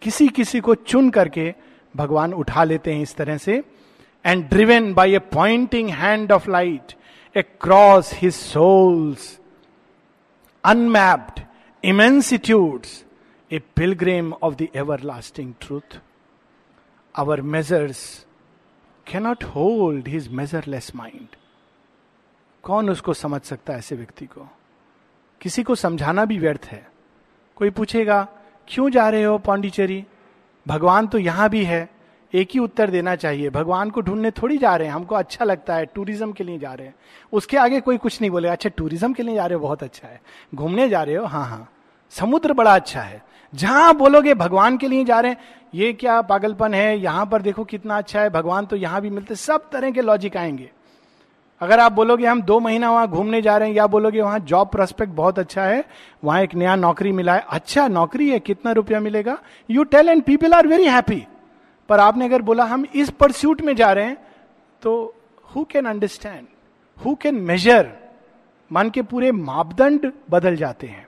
किसी 0.01 0.27
किसी 0.29 0.59
को 0.59 0.75
चुन 0.75 1.09
करके 1.09 1.53
भगवान 1.95 2.33
उठा 2.33 2.63
लेते 2.63 2.93
हैं 2.93 3.01
इस 3.01 3.15
तरह 3.15 3.37
से 3.37 3.63
and 4.25 4.43
driven 4.49 4.93
by 4.93 5.13
a 5.15 5.19
pointing 5.33 5.89
hand 5.89 6.31
of 6.31 6.49
light 6.51 6.93
across 7.61 8.13
his 8.13 8.33
soul's 8.33 9.39
unmapped 10.63 11.41
immensitudes 11.83 13.03
a 13.51 13.59
pilgrim 13.75 14.33
of 14.33 14.55
the 14.55 14.67
everlasting 15.03 15.53
truth 15.61 15.99
our 17.15 17.41
measures 17.55 18.03
cannot 19.07 19.43
hold 19.55 20.07
his 20.07 20.31
measureless 20.31 20.91
mind 20.95 21.35
कौन 22.63 22.89
उसको 22.89 23.13
समझ 23.13 23.41
सकता 23.41 23.73
है 23.73 23.79
ऐसे 23.79 23.95
व्यक्ति 23.95 24.25
को? 24.25 24.47
किसी 25.41 25.63
को 25.63 25.75
समझाना 25.75 26.25
भी 26.25 26.37
व्यर्थ 26.39 26.65
है। 26.65 26.87
कोई 27.55 27.69
पूछेगा, 27.69 28.27
क्यों 28.67 28.89
जा 28.89 29.09
रहे 29.09 29.23
हो 29.23 29.37
पांडिचेरी? 29.37 30.05
भगवान 30.67 31.07
तो 31.07 31.17
यहाँ 31.17 31.49
भी 31.49 31.63
है, 31.63 31.89
एक 32.33 32.49
ही 32.53 32.59
उत्तर 32.59 32.89
देना 32.89 33.15
चाहिए। 33.15 33.49
भगवान 33.49 33.89
को 33.89 34.01
ढूँढने 34.01 34.31
थोड़ी 34.31 34.57
जा 34.57 34.75
रहे 34.75 34.87
हैं, 34.87 34.93
हमको 34.93 35.15
अच्छा 35.15 35.45
लगता 35.45 35.75
है, 35.75 35.85
टूरिज़्म 35.85 36.31
के 36.31 36.43
लिए 36.43 36.59
जा 36.59 36.73
रहे 36.73 36.87
हैं। 36.87 36.95
उसके 37.33 37.57
आगे 37.57 37.79
कोई 37.81 37.97
कुछ 37.97 38.21
नहीं 38.21 38.31
बोलेगा 38.31 38.53
अच्छा 38.53 38.69
टूरिज़्म 38.69 39.13
के 39.13 39.23
लिए 39.23 39.35
जा 39.35 39.45
रहे 39.45 39.55
हो, 39.55 39.61
बहुत 39.61 39.83
अच्छा 39.83 40.07
है। 40.07 40.21
घूमने 40.55 40.89
जा 40.89 41.03
रहे 41.03 41.15
हो? 41.15 41.25
हाँ 41.25 41.45
हाँ। 41.45 41.67
समुद्र 42.09 42.53
बड़ा 42.53 42.75
अच्छा 42.75 43.01
है। 43.01 43.23
जहाँ 43.53 43.95
बोलोगे 43.95 44.33
भगवान 44.33 44.77
के 44.77 44.87
लिए 44.87 45.05
जा 45.05 45.19
रहे 45.19 45.31
हैं, 45.31 45.37
ये 45.73 45.93
क्या 45.93 46.21
पागलपन 46.21 46.73
है? 46.73 46.99
यहाँ 46.99 47.25
पर 47.25 47.41
देखो 47.41 47.63
कितना 47.63 47.97
अच्छा 47.97 48.21
है, 48.21 48.29
भगवान 48.29 48.65
तो 48.65 48.75
यहाँ 48.75 49.01
भी 49.01 49.09
मिलते 49.09 49.35
सब 49.35 49.69
तरह 49.69 49.91
के 49.91 50.01
लॉजिक 50.01 50.37
आएँगे। 50.37 50.71
अगर 51.61 51.79
आप 51.79 51.91
बोलोगे 51.91 52.25
हम 52.25 52.41
दो 52.41 52.59
महीना 52.59 52.91
वहाँ 52.91 53.07
घूमने 53.07 53.41
जा 53.41 53.57
रहे 53.57 53.69
हैं, 53.69 53.75
या 53.75 53.85
बोलोगे 53.87 54.21
वहाँ 54.21 54.39
जॉब 54.41 54.67
प्रोस्पेक्ट 54.67 55.13
बहुत 55.13 55.39
अच्छा 55.39 55.63
है, 55.63 55.83
वहाँ 56.23 56.41
एक 56.41 56.55
नया 56.55 56.75
नौकरी 56.75 57.11
मिला 57.11 57.33
है। 57.35 57.45
अच्छा 57.49 57.87
नौकरी 57.87 58.29
है, 58.29 58.39
कितना 58.39 58.71
रुपया 58.71 58.99
मिलेगा? 58.99 59.37
You 59.69 59.83
tell 59.83 60.09
and 60.09 60.23
people 60.23 60.53
are 60.53 60.67
very 60.67 60.85
happy 60.85 61.25
पर 61.89 61.99
आपने 61.99 62.25
अगर 62.25 62.41
बोला 62.41 62.63
हम 62.63 62.85
इस 62.95 63.09
परस्यूट 63.09 63.61
में 63.61 63.75
जा 63.75 63.91
रहे 63.91 64.05
हैं 64.05 64.17
तो 64.81 64.93
who 65.55 65.63
can 65.63 65.85
understand 65.85 66.47
who 66.97 67.15
can 67.15 67.35
measure 67.35 67.91
मन 68.71 68.89
के 68.89 69.01
पूरे 69.01 69.31
मापदंड 69.31 70.11
बदल 70.29 70.55
जाते 70.55 70.87
हैं। 70.87 71.05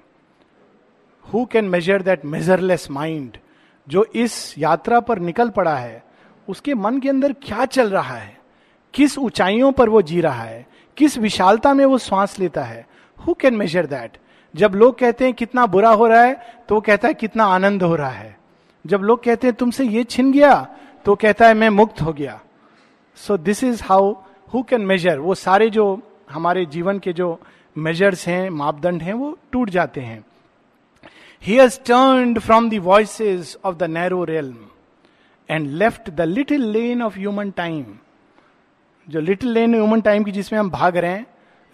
Who 1.26 1.46
can 1.46 1.66
measure 1.66 2.02
that 2.02 2.26
measureless 2.26 2.90
mind 2.92 3.38
जो 3.88 4.06
इस 4.16 4.54
यात्रा 4.58 5.00
पर 5.00 5.20
निकल 5.20 5.50
पड़ा 5.50 5.76
है, 5.76 6.04
उसके 6.48 6.74
मन 6.76 7.00
के 7.00 7.10
अंदर 7.10 7.34
क्या 7.42 7.66
चल 7.68 7.90
रहा 7.90 8.18
है? 8.18 8.38
किस 8.94 9.18
ऊंचाइयों 9.18 9.72
पर 9.72 9.90
वो 9.90 10.02
जी 10.02 10.22
रहा 10.22 10.44
है, 10.44 10.66
किस 10.98 11.18
विशालता 11.18 11.74
में 11.74 11.86
वो 11.86 11.98
श्वास 11.98 12.38
लेता 12.40 12.64
है। 12.64 12.86
हु 13.20 13.34
कैन 13.34 13.56
मेजर 13.56 13.86
दैट 13.86 14.18
जब 14.54 14.76
लोग 14.76 14.98
कहते 15.00 15.26
हैं 15.26 15.34
कितना 15.34 15.66
बुरा 15.68 15.90
हो 15.92 16.08
रहा 16.08 16.22
है 16.22 16.34
तो 16.68 16.76
वो 16.76 16.82
कहता 16.82 17.08
है 17.08 17.14
कितना 17.14 17.46
आनंद 17.46 17.84
हो 17.84 17.96
रहा 17.96 18.10
है। 18.10 18.36
जब 18.86 19.02
लोग 19.02 19.24
कहते 19.24 19.48
हैं 19.48 19.56
तुमसे 19.56 19.86
ये 19.86 20.04
छिन 20.06 20.32
गया 20.32 20.56
तो 21.06 21.16
कहता 21.16 21.48
है 21.48 21.54
मैं 21.54 21.70
मुक्त 21.72 22.02
हो 22.02 22.14
गया। 22.14 22.40
So 23.18 23.38
this 23.40 23.64
is 23.64 23.84
how 23.84 24.14
who 24.48 24.62
can 24.64 24.82
measure 24.82 25.20
वो 25.20 25.36
सारे 25.36 25.70
जो 25.70 25.86
हमारे 26.32 26.66
जीवन 26.66 27.00
के 27.00 27.14
जो 27.14 27.40
मेजर्स 27.76 28.28
हैं, 28.28 28.50
मापदंड 28.50 29.02
हैं, 29.02 29.14
वो 29.14 29.38
टूट 29.52 29.70
जाते 29.70 30.02
हैं। 30.02 30.24
He 31.44 31.56
has 31.56 31.80
turn 31.80 32.38
from 32.40 32.70
the 32.70 32.80
voice 32.84 33.58
of 33.66 33.76
the 33.76 33.84
narrow 33.84 34.24
realm 34.24 34.58
and 35.50 35.68
left 35.74 36.10
the 36.10 36.22
little 36.22 36.70
lane 36.72 37.02
of 37.02 37.18
human 37.18 37.52
time 37.52 37.86
जो 39.10 39.20
लिटिल 39.20 39.50
लेन 39.50 39.74
ह्यूमन 39.74 40.02
टाइम 40.02 40.24
की 40.24 40.32
जिसमें 40.32 40.60
हम 40.60 40.70
भाग 40.70 40.98
रहे 40.98 41.12
हैं, 41.12 41.26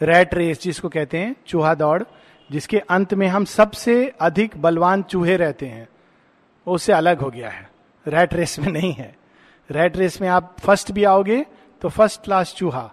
रैट 0.01 0.33
रेस 0.33 0.61
जिसको 0.61 0.89
कहते 0.89 1.17
हैं, 1.17 1.35
चूहा 1.47 1.73
दौड़, 1.73 2.03
जिसके 2.51 2.79
अंत 2.79 3.13
में 3.13 3.27
हम 3.27 3.45
सबसे 3.45 4.13
अधिक 4.21 4.57
बलवान 4.57 5.03
चूहे 5.03 5.37
रहते 5.37 5.65
हैं, 5.65 5.87
वो 6.67 6.75
उससे 6.75 6.93
अलग 6.93 7.19
हो 7.19 7.29
गया 7.29 7.49
है। 7.49 7.69
रैट 8.07 8.33
रेस 8.33 8.59
में 8.59 8.71
नहीं 8.71 8.93
है। 8.93 9.15
रैट 9.69 9.97
रेस 9.97 10.21
में 10.21 10.27
आप 10.27 10.55
फ़र्स्ट 10.59 10.91
भी 10.91 11.03
आओगे 11.03 11.45
तो 11.81 11.89
फ़र्स्ट 11.89 12.23
क्लास 12.23 12.53
चूहा, 12.57 12.91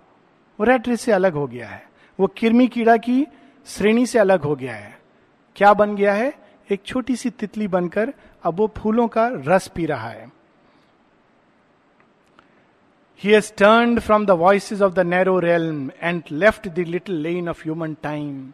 वो 0.59 0.65
रैट 0.65 0.89
रेस 0.89 1.01
से 1.01 1.13
अलग 1.13 1.33
हो 1.33 1.47
गया 1.47 1.69
है। 1.69 1.85
वो 2.19 2.27
किरमी 2.27 2.69
कीड़ा 2.69 2.97
की 2.97 3.27
श्रेणी 3.67 4.07
से 4.07 4.19
अलग 4.19 4.43
हो 4.43 4.55
गया 4.57 4.75
है। 4.75 4.99
क्या 5.57 5.73
बन 5.75 5.95
गया 5.97 6.13
है? 6.15 6.33
एक 6.71 6.83
छोटी 6.87 7.17
सी 7.17 7.31
तितली 7.31 7.69
बनकर 7.69 8.13
अब 8.45 8.57
वो 8.57 8.73
फूलों 8.77 9.09
का 9.09 9.31
रस 9.35 9.69
पी 9.69 9.87
रहा 9.87 10.09
है। 10.09 10.36
He 13.19 13.33
has 13.33 13.51
turned 13.51 14.05
from 14.05 14.27
the 14.27 14.37
voices 14.37 14.83
of 14.83 14.95
the 14.95 15.03
narrow 15.03 15.41
realm 15.41 15.91
and 16.01 16.31
left 16.31 16.75
the 16.75 16.85
little 16.85 17.15
lane 17.15 17.49
of 17.49 17.61
human 17.61 17.97
time. 17.97 18.53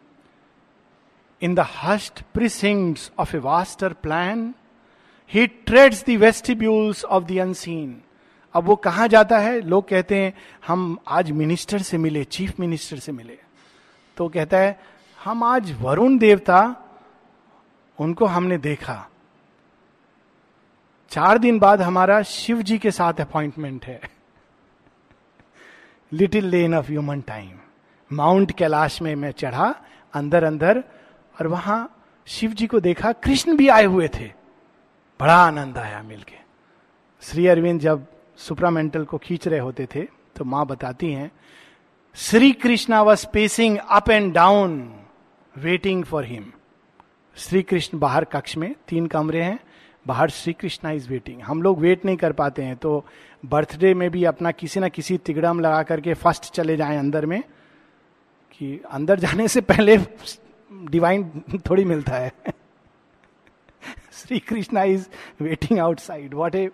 In 1.43 1.57
the 1.57 1.65
hushed 1.65 2.23
precincts 2.33 3.11
of 3.19 3.35
a 3.35 3.41
vaster 3.41 3.91
plan, 3.91 4.55
he 5.27 5.49
treads 5.49 6.05
the 6.05 6.17
vestibules 6.17 7.03
of 7.05 7.27
the 7.27 7.39
unseen. 7.41 8.03
अब 8.55 8.65
वो 8.65 8.77
कहा 8.77 9.07
जाता 9.07 9.39
है 9.39 9.61
लोग 9.61 9.89
कहते 9.89 10.17
हैं 10.17 10.33
हम 10.67 10.99
आज 11.09 11.31
मिनिस्टर 11.33 11.83
से 11.83 11.99
मिले 11.99 12.25
चीफ 12.25 12.59
मिनिस्टर 12.61 12.99
से 12.99 13.13
मिले 13.13 13.39
तो 14.17 14.29
कहता 14.29 14.59
है 14.59 14.79
हम 15.19 15.43
आज 15.45 15.73
वरुण 15.83 16.19
देवता 16.19 16.59
उनको 17.99 18.27
हमने 18.27 18.59
देखा 18.59 18.97
चार 21.11 21.39
दिन 21.39 21.59
बाद 21.59 21.83
हमारा 21.83 22.23
शिव 22.23 22.63
जी 22.63 22.79
के 22.79 22.91
साथ 22.91 23.21
अपॉइंटमेंट 23.21 23.85
है 23.85 24.01
little 26.13 26.45
lane 26.45 26.75
of 26.75 26.87
human 26.87 27.21
time 27.21 27.59
mount 28.11 28.51
Kailash 28.53 29.01
में 29.03 29.15
मैं 29.17 29.31
चढ़ा, 29.33 29.75
अंदर 30.15 30.45
अंदर, 30.45 30.83
और 31.37 31.47
वहाँ 31.47 32.07
शिव 32.27 32.51
जी 32.51 32.67
को 32.67 32.81
देखा, 32.81 33.13
कृष्ण 33.15 33.57
भी 33.57 33.69
आए 33.69 33.85
हुए 33.85 34.09
थे। 34.09 34.27
बड़ा 35.21 35.37
आनंद 35.37 35.79
आया 35.79 36.03
मिलके। 36.03 36.37
श्री 37.23 37.47
अरविंद 37.47 37.81
जब 37.81 38.07
सुप्रामेंटल 38.39 39.05
को 39.05 39.19
खींच 39.19 39.49
रहे 39.49 39.59
होते 39.59 39.87
थे 39.95 40.03
तो 40.37 40.45
माँ 40.45 40.67
बताती 40.67 41.13
हैं, 41.13 41.31
Shri 42.17 42.53
Krishna 42.53 43.03
was 43.03 43.27
pacing 43.33 43.79
up 43.79 44.11
and 44.11 44.33
down 44.35 44.95
waiting 45.55 46.05
for 46.05 46.25
him 46.25 46.53
Shri 47.37 47.63
Krishna 47.63 47.99
बाहर 47.99 48.25
कक्ष 48.25 48.57
में, 48.57 48.75
तीन 48.89 49.07
कमरे 49.07 49.43
हैं, 49.43 49.59
बाहर 50.07 50.31
श्री 50.31 50.53
कृष्णा 50.53 50.91
इज़ 50.91 51.09
वेटिंग 51.09 51.41
हम 51.43 51.63
लोग 51.63 51.79
वेट 51.81 52.05
नहीं 52.05 52.17
कर 52.17 52.33
पाते 52.33 52.63
हैं 52.63 52.77
तो 52.77 53.05
बर्थडे 53.45 53.93
में 53.95 54.11
भी 54.11 54.25
अपना 54.25 54.51
किसी 54.51 54.81
ना 54.81 54.89
किसी 54.89 55.19
तिगड़म 55.19 55.61
लगा 55.61 55.83
करके 55.83 56.15
फ़र्स्ट 56.15 56.53
चले 56.55 56.77
जाएँ 56.77 56.99
अंदर 56.99 57.27
में, 57.27 57.43
कि 58.53 58.81
अंदर 58.91 59.19
जाने 59.19 59.49
से 59.49 59.61
पहले 59.61 59.97
डिवाइन 60.91 61.43
थोड़ी 61.71 61.85
मिलता 61.85 62.17
है। 62.17 62.33
Shri 64.13 64.39
Krishna 64.39 64.83
is 64.83 65.07
waiting 65.41 65.79
outside 65.79 66.35
what 66.35 66.55
a 66.55 66.67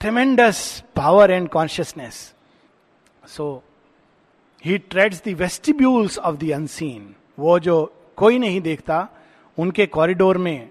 tremendous 0.00 0.84
power 0.96 1.30
and 1.30 1.48
consciousness 1.48 2.34
so 3.26 3.62
he 4.64 4.78
treads 4.78 5.22
the 5.24 5.28
vestibules 5.28 6.18
of 6.18 6.36
the 6.36 6.50
unseen 6.50 7.14
वो 7.38 7.58
जो 7.58 7.92
कोई 8.16 8.38
नहीं 8.38 8.60
देखता, 8.60 9.08
उनके 9.58 9.86
कॉरिडोर 9.86 10.38
में, 10.38 10.70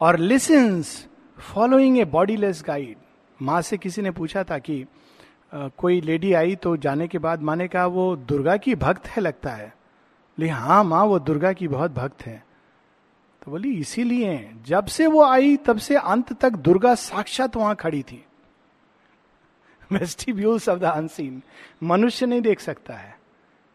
और 0.00 0.18
listens 0.18 1.06
following 1.38 1.98
a 1.98 2.04
bodiless 2.04 2.62
guide 2.66 2.96
माँ 3.42 3.62
से 3.62 3.78
किसी 3.78 4.02
ने 4.02 4.10
पूछा 4.10 4.44
था 4.44 4.58
कि 4.58 4.86
आ, 5.54 5.68
कोई 5.68 6.00
लेडी 6.00 6.32
आई 6.32 6.56
तो 6.56 6.76
जाने 6.76 7.08
के 7.08 7.18
बाद 7.18 7.42
माँ 7.42 7.56
ने 7.56 7.68
कहा 7.68 7.86
वो 7.86 8.16
दुर्गा 8.16 8.56
की 8.56 8.74
भक्त 8.74 9.06
है 9.06 9.22
लगता 9.22 9.50
है। 9.50 9.74
लेकिन 10.38 10.54
हाँ 10.54 10.84
माँ 10.84 11.04
वो 11.04 11.18
दुर्गा 11.18 11.52
की 11.52 11.68
बहुत 11.68 11.90
भक्त 11.90 12.22
है। 12.22 12.44
तो 13.42 13.50
बोली 13.50 13.76
इसीलिए 13.76 14.50
जब 14.66 14.86
से 14.86 15.06
वो 15.06 15.22
आई 15.22 15.56
तब 15.56 15.78
से 15.78 15.96
अंत 15.96 16.32
तक 16.32 16.50
दुर्गा 16.50 16.94
साक्षात 16.94 17.56
वहाँ 17.56 17.74
खड़ी 17.74 18.02
थी। 18.02 18.24
वेस्टिब्यूल्स 19.92 20.68
ऑफ़ 20.68 20.78
द 20.78 20.84
अनसीन 20.84 21.42
मनुष्य 21.82 22.26
नहीं 22.26 22.40
देख 22.40 22.60
सकता 22.60 22.94
है। 22.94 23.18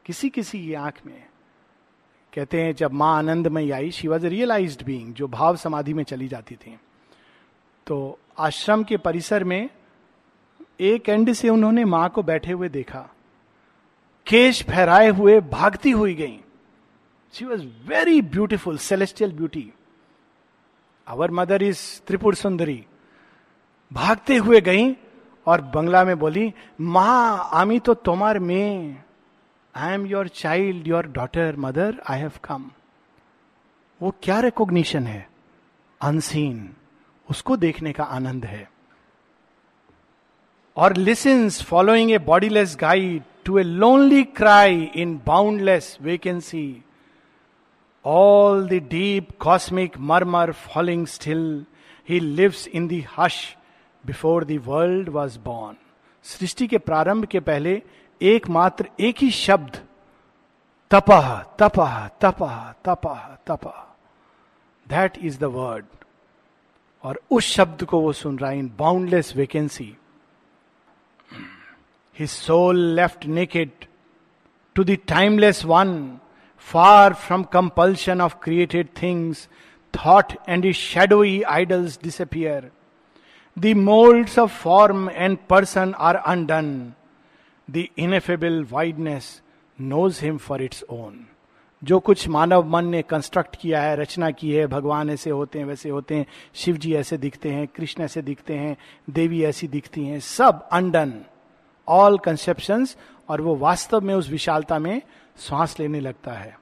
किसी 0.05 0.29
किसी 0.29 0.65
की 0.65 0.73
आँख 0.73 1.05
में। 1.05 1.23
कहते 2.33 2.61
हैं 2.61 2.75
जब 2.75 2.91
माँ 2.91 3.17
आनंद 3.17 3.47
में 3.47 3.71
आई 3.71 3.91
शी 3.91 4.07
वॉज़ 4.07 4.27
रियलाइज़ 4.27 4.83
बींग 4.83 5.13
जो 5.13 5.27
भाव 5.27 5.55
समाधि 5.55 5.93
में 5.93 6.03
चली 6.03 6.27
जाती 6.27 6.55
थी। 6.55 6.79
तो 7.87 8.19
आश्रम 8.39 8.83
के 8.83 8.97
परिसर 8.97 9.43
में 9.43 9.69
एक 10.79 11.09
एंड 11.09 11.33
से 11.33 11.49
उन्होंने 11.49 11.85
माँ 11.85 12.09
को 12.09 12.23
बैठे 12.23 12.51
हुए 12.51 12.69
देखा। 12.69 12.99
केश 14.27 14.63
फहराए 14.63 15.09
हुए 15.09 15.39
भागती 15.41 15.91
हुई 15.91 16.13
गई। 16.15 16.39
She 17.33 17.45
was 17.45 17.63
very 17.87 18.21
beautiful 18.21 18.77
celestial 18.77 19.31
beauty 19.31 19.71
our 21.07 21.31
mother 21.31 21.63
is 21.63 21.79
Tripura 22.07 22.35
Sundari 22.35 22.85
भागते 23.91 24.37
हुए 24.37 24.61
गई 24.61 24.93
और 25.47 25.61
बंगला 25.61 26.03
में 26.03 26.17
बोली, 26.19 26.53
माँ, 26.81 27.49
आमी 27.53 27.79
तो 27.79 27.93
तुम्हार 27.93 28.39
में 28.39 29.03
I 29.75 29.93
am 29.93 30.05
your 30.05 30.27
child 30.27 30.87
your 30.87 31.07
daughter 31.07 31.55
mother 31.57 32.01
I 32.09 32.19
have 32.19 32.31
come 32.43 32.71
वो 34.01 34.13
क्या 34.23 34.39
रिकॉग्निशन 34.39 35.07
है? 35.07 35.27
अनसीन 36.01 36.73
उसको 37.29 37.57
देखने 37.57 37.91
का 37.93 38.03
आनंद 38.03 38.45
है। 38.45 38.67
और 40.77 40.95
listens 40.97 41.61
following 41.63 42.11
a 42.11 42.17
bodiless 42.17 42.75
guide 42.79 43.23
to 43.45 43.57
a 43.57 43.63
lonely 43.63 44.23
cry 44.23 44.81
in 44.95 45.15
boundless 45.25 45.97
vacancy 46.01 46.83
all 48.05 48.67
the 48.67 48.81
deep 48.89 49.27
cosmic 49.39 49.97
murmur 49.99 50.51
following 50.51 51.05
still 51.07 51.65
he 52.09 52.19
lives 52.19 52.67
in 52.67 52.87
the 52.87 53.05
hush 53.17 53.55
before 54.03 54.45
the 54.45 54.59
world 54.65 55.09
was 55.09 55.39
born 55.39 55.75
सृष्टि 56.25 56.67
के 56.67 56.77
प्रारंभ 56.77 57.25
के 57.25 57.39
पहले 57.39 57.81
एकमात्र 58.21 58.89
एक 58.99 59.17
ही 59.17 59.31
शब्द 59.31 59.77
तपह 60.91 61.33
तपह 61.59 62.07
तपह 62.21 62.71
तपह 62.85 63.37
तपह 63.47 63.85
दैट 64.87 65.17
इज़ 65.17 65.39
द 65.39 65.43
वर्ड 65.43 65.85
और 67.03 67.19
उस 67.31 67.51
शब्द 67.53 67.83
को 67.83 67.99
वो 68.01 68.11
सुन 68.13 68.37
रहा 68.39 68.49
है 68.51 68.59
in 68.59 68.71
boundless 68.79 69.35
vacancy 69.35 69.95
his 72.15 72.29
soul 72.29 72.77
left 72.95 73.25
naked 73.25 73.85
to 74.75 74.83
the 74.83 74.97
timeless 75.07 75.63
one 75.65 75.95
far 76.67 77.13
from 77.13 77.43
compulsion 77.53 78.21
of 78.21 78.35
created 78.43 78.89
things 79.01 79.47
thought 79.93 80.33
and 80.49 80.65
is 80.65 80.75
shadowy 80.75 81.41
idols 81.49 81.99
disappear 82.03 82.71
the 83.57 83.73
moulds 83.77 84.39
of 84.39 84.51
form 84.61 85.09
and 85.09 85.37
person 85.49 85.93
are 85.99 86.15
undone 86.15 86.71
the 87.67 87.85
ineffable 87.97 88.63
wideness 88.71 89.41
knows 89.79 90.23
him 90.25 90.37
for 90.37 90.61
its 90.61 90.83
own 90.89 91.25
जो 91.83 91.99
कुछ 91.99 92.27
मानव 92.27 92.67
मन 92.67 92.85
ने 92.85 93.01
construct 93.01 93.55
किया 93.55 93.81
है, 93.81 93.95
रचना 93.95 94.31
की 94.31 94.51
है, 94.51 94.67
भगवान 94.67 95.09
ऐसे 95.09 95.29
होते 95.29 95.59
हैं, 95.59 95.65
वैसे 95.65 95.89
होते 95.89 96.15
हैं, 96.15 96.25
शिव 96.53 96.77
जी 96.77 96.93
ऐसे 96.93 97.17
दिखते 97.17 97.49
हैं, 97.49 97.67
कृष्ण 97.67 98.03
ऐसे 98.03 98.21
दिखते 98.21 98.57
हैं, 98.57 98.77
देवी 99.09 99.43
ऐसी 99.43 99.67
दिखती 99.67 100.05
हैं, 100.05 100.19
सब 100.19 100.67
अनडन 100.71 101.13
ऑल 101.87 102.17
कंसेप्शन 102.17 102.85
और 103.29 103.41
वो 103.41 103.55
वास्तव 103.55 104.01
में 104.01 104.15
उस 104.15 104.29
विशालता 104.29 104.79
में 104.79 105.01
श्वास 105.37 105.79
लेने 105.79 105.99
लगता 105.99 106.31
है। 106.31 106.57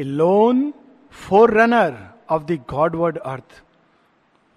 A 0.00 0.02
lone 0.02 0.72
forerunner 1.50 2.14
of 2.30 2.42
the 2.42 2.64
Godward 2.96 3.18
earth 3.18 3.62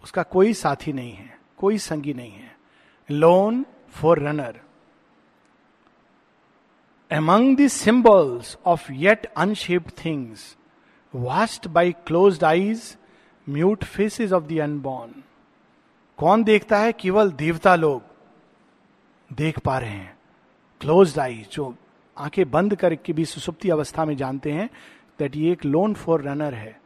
उसका 0.04 0.24
कोई 0.24 0.54
साथी 0.54 0.94
नहीं 0.94 1.14
है, 1.14 1.40
कोई 1.58 1.78
संगी 1.78 2.14
नहीं 2.14 2.32
है। 2.32 2.58
Lone 3.12 3.66
forerunner 4.20 4.60
among 7.14 7.58
the 7.58 7.88
symbols 7.88 8.56
of 8.68 8.80
yet 8.92 9.26
unshaped 9.38 9.90
things, 9.90 10.38
watched 11.16 11.68
by 11.68 11.94
closed 12.12 12.44
eyes, 12.44 12.96
mute 13.50 13.84
faces 13.98 14.32
of 14.32 14.42
the 14.42 14.60
unborn. 14.68 15.10
कौन 16.18 16.44
देखता 16.44 16.78
है 16.78 16.94
केवल 16.94 17.32
देवता 17.32 17.76
लोग? 17.76 18.02
देख 19.34 19.60
पा 19.60 19.80
रहे 19.80 19.90
हैं। 19.90 20.18
क्लोज 20.82 21.20
आई 21.20 21.46
जो 21.52 21.76
आँखें 22.18 22.52
बंद 22.52 22.76
करके 22.76 23.14
भी 23.14 23.26
सुसुप्ति 23.26 23.70
अवस्था 23.70 24.06
में 24.06 24.18
जानते 24.18 24.52
हैं 24.52 24.70
दैट 25.20 25.36
ये 25.36 25.52
एक 25.52 25.66
लोन 25.66 25.94
फॉर 25.94 26.22
रनर 26.22 26.54
है। 26.54 26.82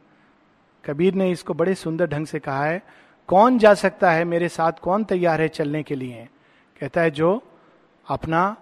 कबीर 0.84 1.14
ने 1.14 1.30
इसको 1.30 1.54
बड़े 1.54 1.74
सुंदर 1.74 2.06
ढंग 2.06 2.26
से 2.26 2.38
कहा 2.38 2.64
है 2.64 2.82
कौन 3.26 3.58
जा 3.58 3.74
सकता 3.74 4.10
है 4.10 4.24
मेरे 4.24 4.48
साथ? 4.48 4.72
कौन 4.72 5.04
तैयार 5.04 5.40
है 5.40 5.48
चलने 5.48 5.82
के 5.82 5.94
लिए? 5.94 6.28
कहता 6.80 7.00
है 7.00 7.10
जो 7.10 7.42
अपना 8.08 8.56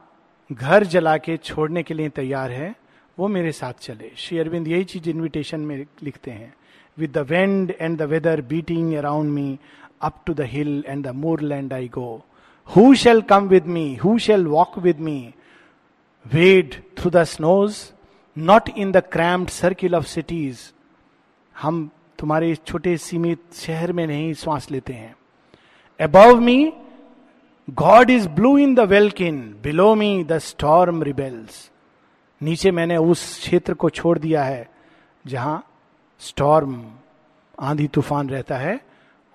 घर 0.54 0.84
जला 0.84 1.16
के 1.16 1.36
छोड़ने 1.36 1.82
के 1.82 1.94
लिए 1.94 2.08
तैयार 2.08 2.50
है, 2.50 2.74
वो 3.18 3.28
मेरे 3.28 3.52
साथ 3.52 3.72
चले। 3.80 4.10
श्री 4.16 4.38
अरविंद, 4.38 4.68
यही 4.68 4.84
चीज़ 4.84 5.08
इन्विटेशन 5.10 5.60
में 5.60 5.76
लिखते 6.02 6.30
हैं। 6.30 6.54
With 6.98 7.12
the 7.12 7.18
wind 7.30 7.72
and 7.80 7.98
the 7.98 8.02
weather 8.02 8.40
beating 8.40 8.94
around 8.94 9.30
me 9.32 9.58
up 10.02 10.22
to 10.26 10.34
the 10.34 10.40
hill 10.40 10.84
and 10.88 11.06
the 11.06 11.10
moorland 11.40 11.72
I 11.72 11.88
go 11.88 12.24
who 12.68 12.94
shall 12.94 13.20
come 13.22 13.48
with 13.48 13.66
me 13.66 13.94
who 13.94 14.18
shall 14.18 14.46
walk 14.46 14.78
with 14.78 15.00
me 15.00 15.18
wade 16.26 16.74
through 16.98 17.10
the 17.10 17.22
snows 17.24 17.76
not 18.36 18.68
in 18.68 18.92
the 18.92 19.02
crammed 19.12 19.48
circle 19.48 19.94
of 19.94 20.06
cities 20.06 20.60
हम 21.56 21.88
तुम्हारे 22.18 22.54
छोटे 22.56 22.96
सीमित 22.96 23.40
शहर 23.54 23.92
में 23.92 24.06
नहीं 24.06 24.32
श्वास 24.34 24.70
लेते 24.70 24.92
हैं। 24.92 25.14
Above 26.00 26.40
me 26.40 26.72
God 27.68 28.10
is 28.10 28.28
blue 28.28 28.56
in 28.58 28.74
the 28.74 28.80
welkin 28.88 29.36
below 29.62 29.94
me 29.94 30.24
the 30.24 30.38
storm 30.38 31.02
rebels 31.02 31.70
नीचे 32.40 32.70
मैंने 32.70 32.96
उस 32.96 33.20
क्षेत्र 33.38 33.74
को 33.74 33.90
छोड़ 33.90 34.18
दिया 34.18 34.42
है, 34.44 34.68
जहाँ 35.24 35.62
स्टॉर्म 36.20 36.74
आंधी 37.58 37.86
तूफ़ान 37.88 38.30
रहता 38.30 38.56
है, 38.58 38.78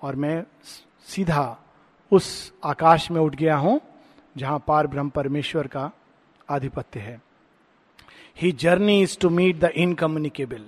और 0.00 0.16
मैं 0.16 0.44
सीधा 1.08 1.56
उस 2.12 2.52
आकाश 2.64 3.10
में 3.10 3.20
उठ 3.20 3.34
गया 3.36 3.56
हूँ, 3.56 3.80
जहाँ 4.36 4.62
पार 4.66 4.86
ब्रह्म 4.86 5.08
परमेश्वर 5.08 5.66
का 5.66 5.90
आधिपत्य 6.48 7.00
है। 7.00 7.20
His 8.36 8.52
journey 8.54 9.00
is 9.02 9.18
to 9.20 9.30
meet 9.30 9.60
the 9.60 9.72
incommunicable 9.76 10.64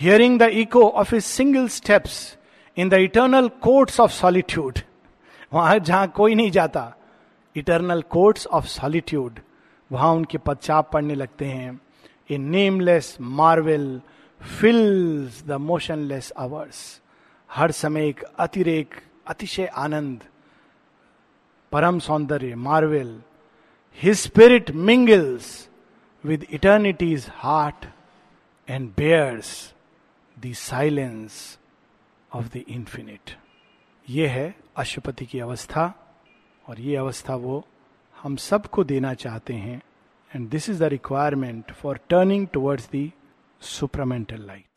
hearing 0.00 0.38
the 0.40 0.50
echo 0.54 0.88
of 0.90 1.14
his 1.14 1.24
single 1.26 1.68
steps 1.70 2.38
in 2.76 2.88
the 2.88 2.94
eternal 3.00 3.48
courts 3.62 4.00
of 4.00 4.12
solitude 4.12 4.78
वहाँ 5.52 5.78
जहाँ 5.78 6.08
कोई 6.08 6.34
नहीं 6.34 6.50
जाता। 6.50 6.92
इटर्नल 7.56 8.02
कोर्ट्स 8.10 8.46
ऑफ़ 8.46 8.66
सॉलिट्यूड 8.66 9.40
वहाँ 9.90 10.12
उनके 10.14 10.38
पदचाप 10.38 10.90
पड़ने 10.92 11.14
लगते 11.14 11.44
हैं। 11.44 11.80
A 12.30 12.38
nameless 12.38 13.16
marvel 13.20 14.00
fills 14.40 15.42
the 15.46 15.52
motionless 15.60 16.32
hours 16.38 17.00
हर 17.50 17.70
समय 17.70 18.08
एक 18.08 18.22
अतिरेक, 18.38 18.94
अतिशय 19.26 19.66
आनंद। 19.66 20.22
परम 21.72 21.98
सौंदर्य 21.98 22.54
marvel 22.56 23.20
his 24.00 24.16
spirit 24.18 24.70
mingles 24.70 25.68
with 26.24 26.46
eternity's 26.52 27.26
heart 27.34 27.86
and 28.68 28.88
bears 28.96 29.52
the 30.36 30.52
silence 30.52 31.58
of 32.34 32.46
the 32.46 32.62
infinite 32.68 33.36
ये 34.08 34.26
है 34.26 34.54
अशुपति 34.80 35.26
की 35.26 35.40
अवस्था, 35.40 35.92
और 36.64 36.80
ये 36.80 36.96
अवस्था 36.96 37.34
वो 37.34 37.64
हम 38.16 38.36
सबको 38.36 38.84
देना 38.84 39.14
चाहते 39.14 39.54
हैं 39.54 39.80
and 40.30 40.48
this 40.48 40.68
is 40.70 40.80
the 40.80 40.88
requirement 40.88 41.72
for 41.72 42.00
turning 42.08 42.46
towards 42.48 42.88
the 42.90 43.12
supramental 43.62 44.46
light 44.46 44.69